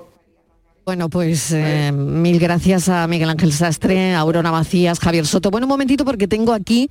[0.90, 5.52] Bueno, pues eh, mil gracias a Miguel Ángel Sastre, a Aurora Macías, Javier Soto.
[5.52, 6.90] Bueno, un momentito porque tengo aquí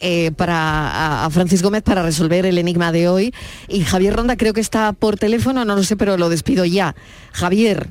[0.00, 3.32] eh, para, a, Francis Gómez para resolver el enigma de hoy.
[3.66, 6.94] Y Javier Ronda creo que está por teléfono, no lo sé, pero lo despido ya.
[7.32, 7.86] Javier.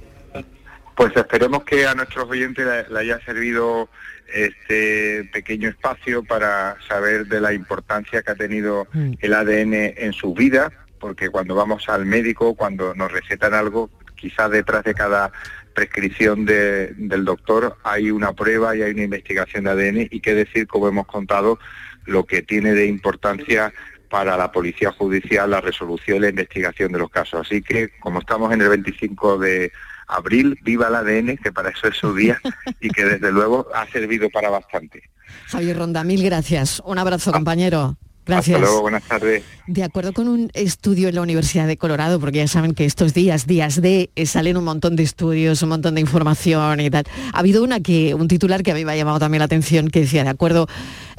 [0.96, 3.90] Pues esperemos que a nuestros oyentes le, haya servido
[4.32, 9.14] este pequeño espacio para saber de la importancia que ha tenido mm.
[9.22, 14.52] el ADN en su vida, porque cuando vamos al médico, cuando nos recetan algo, quizás
[14.52, 15.32] detrás de cada
[15.74, 20.68] prescripción del doctor hay una prueba y hay una investigación de ADN y qué decir,
[20.68, 21.60] como hemos contado,
[22.06, 23.72] lo que tiene de importancia
[24.10, 27.46] para la policía judicial la resolución y la investigación de los casos.
[27.46, 29.72] Así que, como estamos en el 25 de
[30.08, 32.40] abril, viva el ADN, que para eso es su día
[32.82, 35.04] y que desde luego ha servido para bastante.
[35.48, 36.82] Javier Ronda, mil gracias.
[36.86, 37.98] Un abrazo, compañero.
[38.28, 38.56] Gracias.
[38.56, 39.44] Hasta luego, buenas tardes.
[39.68, 43.14] De acuerdo con un estudio en la Universidad de Colorado, porque ya saben que estos
[43.14, 47.06] días, días de, eh, salen un montón de estudios, un montón de información y tal.
[47.34, 49.88] Ha habido una que, un titular que a mí me ha llamado también la atención,
[49.88, 50.68] que decía, de acuerdo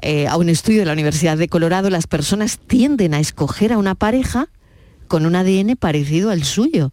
[0.02, 3.78] eh, a un estudio de la Universidad de Colorado, las personas tienden a escoger a
[3.78, 4.48] una pareja
[5.09, 6.92] con un ADN parecido al suyo,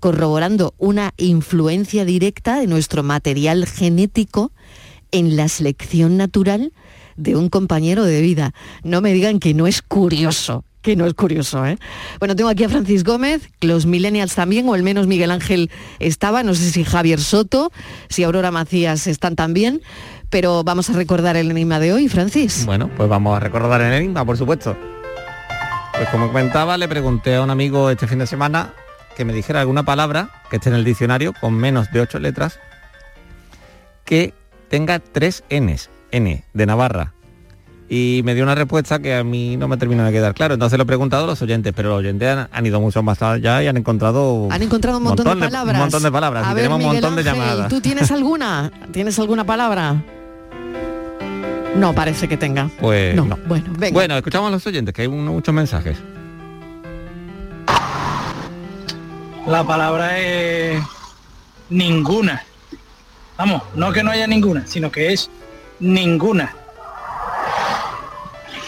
[0.00, 4.50] corroborando una influencia directa de nuestro material genético
[5.10, 6.72] en la selección natural
[7.16, 8.52] de un compañero de vida.
[8.82, 11.78] No me digan que no es curioso que no es curioso, ¿eh?
[12.18, 16.42] Bueno, tengo aquí a Francis Gómez, los millennials también, o al menos Miguel Ángel estaba,
[16.42, 17.70] no sé si Javier Soto,
[18.08, 19.80] si Aurora Macías están también,
[20.28, 22.66] pero vamos a recordar el enigma de hoy, Francis.
[22.66, 24.76] Bueno, pues vamos a recordar el enigma, por supuesto.
[25.94, 28.74] Pues como comentaba, le pregunté a un amigo este fin de semana
[29.16, 32.58] que me dijera alguna palabra que esté en el diccionario con menos de ocho letras
[34.04, 34.34] que
[34.68, 35.91] tenga tres Ns.
[36.12, 37.12] N, de Navarra.
[37.88, 40.54] Y me dio una respuesta que a mí no me terminó de quedar claro.
[40.54, 43.62] Entonces lo he preguntado a los oyentes, pero los oyentes han, ido mucho más allá
[43.62, 44.48] y han encontrado...
[44.50, 45.74] Han encontrado un montón, de palabras.
[45.74, 46.46] un montón de palabras.
[46.50, 47.68] y tenemos un montón de llamadas.
[47.68, 48.70] ¿Tú tienes alguna?
[48.92, 50.02] ¿Tienes alguna palabra?
[51.76, 52.70] No, parece que tenga.
[52.80, 53.38] Pues no.
[53.46, 53.92] Bueno, venga.
[53.92, 55.98] Bueno, escuchamos a los oyentes, que hay muchos mensajes.
[59.46, 60.82] La palabra es
[61.68, 62.42] ninguna.
[63.36, 65.30] Vamos, no que no haya ninguna, sino que es
[65.82, 66.54] Ninguna.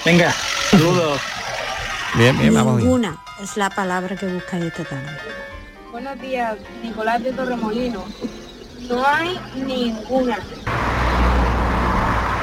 [0.04, 1.20] Venga, saludos.
[2.16, 2.78] Bien, bien, vamos.
[2.78, 5.16] Ninguna es la palabra que buscáis esta tarde.
[5.92, 8.04] Buenos días, Nicolás de Torremolino.
[8.88, 10.38] No hay ninguna.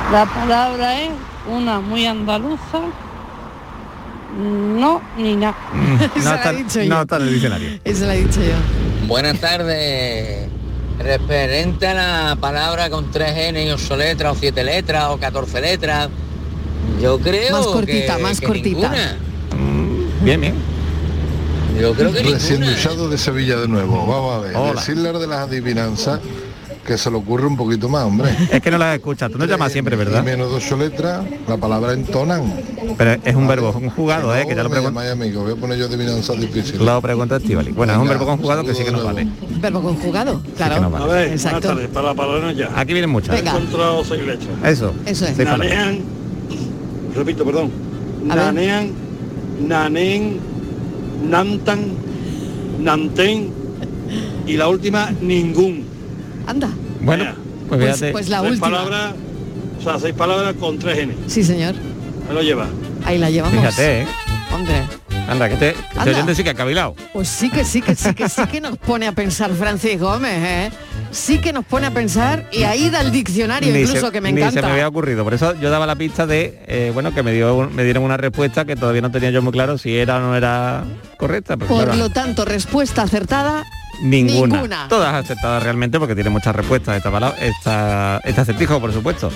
[0.10, 1.10] La palabra es
[1.50, 2.80] una muy andaluza.
[4.40, 5.58] No, ni nada.
[5.74, 6.54] Mm, no, está,
[6.86, 7.80] no está en el diccionario.
[7.84, 8.56] Eso lo he dicho yo.
[9.06, 10.61] Buenas tardes.
[11.00, 15.62] Referente a la palabra con tres N y ocho letras, o siete letras, o 14
[15.62, 16.10] letras,
[17.02, 19.18] yo creo Más cortita, que, más cortita.
[19.58, 20.56] Mm, bien, bien.
[21.80, 22.78] Yo creo que Recién ninguna.
[22.78, 24.06] duchado de Sevilla de nuevo.
[24.06, 24.76] Vamos a ver.
[24.76, 26.20] Decirle de las adivinanzas
[26.86, 28.30] que se le ocurre un poquito más, hombre.
[28.52, 30.22] Es que no las escuchas, tú no llamas siempre, ¿verdad?
[30.22, 32.54] Y menos de ocho letras, la palabra entonan.
[32.98, 34.46] Pero es un verbo conjugado, ¿eh?
[34.48, 35.00] Que ya lo pregunto.
[35.00, 36.82] Voy a poner yo adivinanzas difíciles.
[36.82, 37.72] Lo pregunta Estivali.
[37.72, 39.28] Bueno, es un verbo conjugado que sí que nos vale.
[39.60, 40.90] Verbo conjugado, claro.
[40.90, 41.04] vale.
[41.06, 41.70] A ver, Exacto.
[41.70, 42.72] tardes, para la palabra ya.
[42.76, 43.36] Aquí vienen muchas.
[43.36, 43.58] Venga.
[44.66, 44.94] Eso.
[45.06, 45.38] Eso es.
[45.38, 46.00] Nanean,
[47.16, 47.72] repito, perdón.
[48.24, 48.92] Nanean,
[49.68, 50.40] nanen,
[51.30, 51.80] nantan,
[52.80, 53.50] nanten
[54.48, 55.91] y la última ningún.
[56.52, 56.70] Anda.
[57.02, 57.26] Bueno,
[57.68, 58.68] pues Pues, pues la seis última.
[58.70, 59.14] palabras,
[59.80, 61.14] o sea, seis palabras con tres N.
[61.28, 61.76] Sí, señor.
[62.28, 62.68] Me lo lleva.
[63.06, 63.58] Ahí la llevamos.
[63.60, 64.08] Fíjate, ¿eh?
[64.54, 64.84] Hombre,
[65.30, 66.12] Anda, que te, Anda.
[66.12, 66.94] oyente sí que ha cavilado.
[67.14, 70.38] pues sí que sí que sí que sí que nos pone a pensar Francis Gómez,
[70.38, 70.72] ¿eh?
[71.12, 74.22] Sí que nos pone a pensar y ahí da el diccionario Ni incluso se- que
[74.22, 74.62] me ni encanta.
[74.62, 75.24] se me había ocurrido.
[75.26, 78.18] Por eso yo daba la pista de, eh, bueno, que me, dio, me dieron una
[78.18, 80.84] respuesta que todavía no tenía yo muy claro si era o no era
[81.18, 81.58] correcta.
[81.58, 83.66] Por claro, lo tanto, respuesta acertada,
[84.02, 84.56] ninguna.
[84.56, 84.88] ninguna.
[84.88, 89.32] Todas aceptadas realmente porque tiene muchas respuestas esta palabra, esta, este acertijo, por supuesto.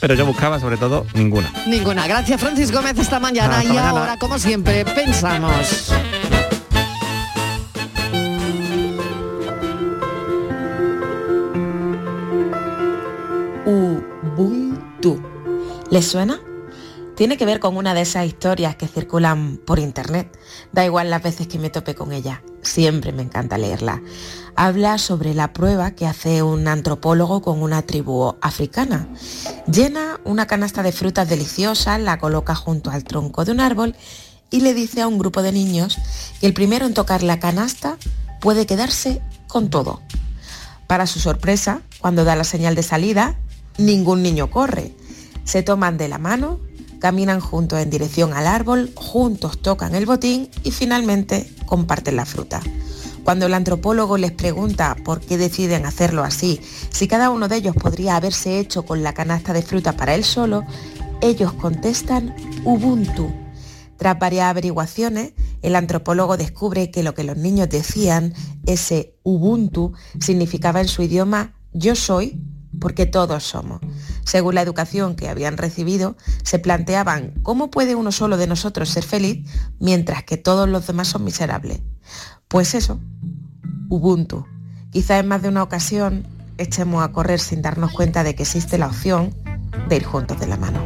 [0.00, 1.52] Pero yo buscaba sobre todo ninguna.
[1.66, 2.06] ninguna.
[2.06, 3.90] Gracias Francis Gómez esta mañana Hasta y mañana.
[3.90, 5.92] ahora, como siempre, pensamos.
[13.66, 15.20] Ubuntu.
[15.90, 16.40] ¿Les suena?
[17.20, 20.34] Tiene que ver con una de esas historias que circulan por internet.
[20.72, 22.42] Da igual las veces que me tope con ella.
[22.62, 24.00] siempre me encanta leerla.
[24.56, 29.06] Habla sobre la prueba que hace un antropólogo con una tribu africana.
[29.70, 33.96] Llena una canasta de frutas deliciosas, la coloca junto al tronco de un árbol
[34.48, 35.98] y le dice a un grupo de niños
[36.40, 37.98] que el primero en tocar la canasta
[38.40, 40.00] puede quedarse con todo.
[40.86, 43.36] Para su sorpresa, cuando da la señal de salida,
[43.76, 44.94] ningún niño corre.
[45.44, 46.60] Se toman de la mano,
[47.00, 52.60] caminan juntos en dirección al árbol, juntos tocan el botín y finalmente comparten la fruta.
[53.24, 57.74] Cuando el antropólogo les pregunta por qué deciden hacerlo así, si cada uno de ellos
[57.74, 60.64] podría haberse hecho con la canasta de fruta para él solo,
[61.20, 62.34] ellos contestan
[62.64, 63.30] Ubuntu.
[63.96, 68.34] Tras varias averiguaciones, el antropólogo descubre que lo que los niños decían,
[68.66, 72.40] ese Ubuntu, significaba en su idioma yo soy
[72.78, 73.80] porque todos somos.
[74.24, 79.04] Según la educación que habían recibido, se planteaban cómo puede uno solo de nosotros ser
[79.04, 79.48] feliz
[79.78, 81.80] mientras que todos los demás son miserables.
[82.48, 83.00] Pues eso,
[83.88, 84.46] Ubuntu.
[84.90, 86.26] Quizá en más de una ocasión
[86.58, 89.34] echemos a correr sin darnos cuenta de que existe la opción
[89.88, 90.80] de ir juntos de la mano.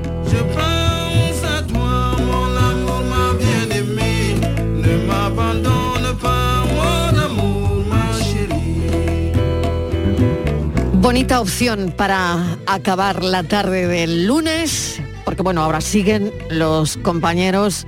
[11.05, 17.87] Bonita opción para acabar la tarde del lunes, porque bueno, ahora siguen los compañeros,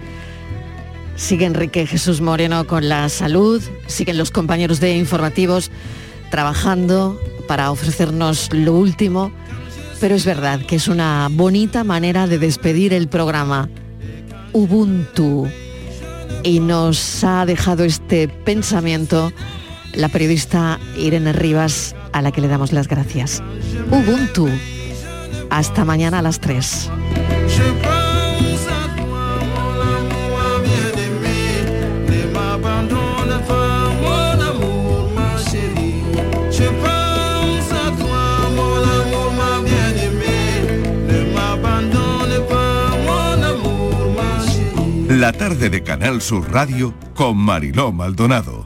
[1.14, 5.70] sigue Enrique Jesús Moreno con la salud, siguen los compañeros de informativos
[6.30, 9.32] trabajando para ofrecernos lo último,
[9.98, 13.70] pero es verdad que es una bonita manera de despedir el programa
[14.52, 15.48] Ubuntu.
[16.42, 19.32] Y nos ha dejado este pensamiento
[19.94, 23.42] la periodista Irene Rivas a la que le damos las gracias.
[23.90, 24.48] Ubuntu.
[25.50, 26.90] Hasta mañana a las 3.
[45.08, 48.65] La tarde de Canal Sur Radio con Mariló Maldonado.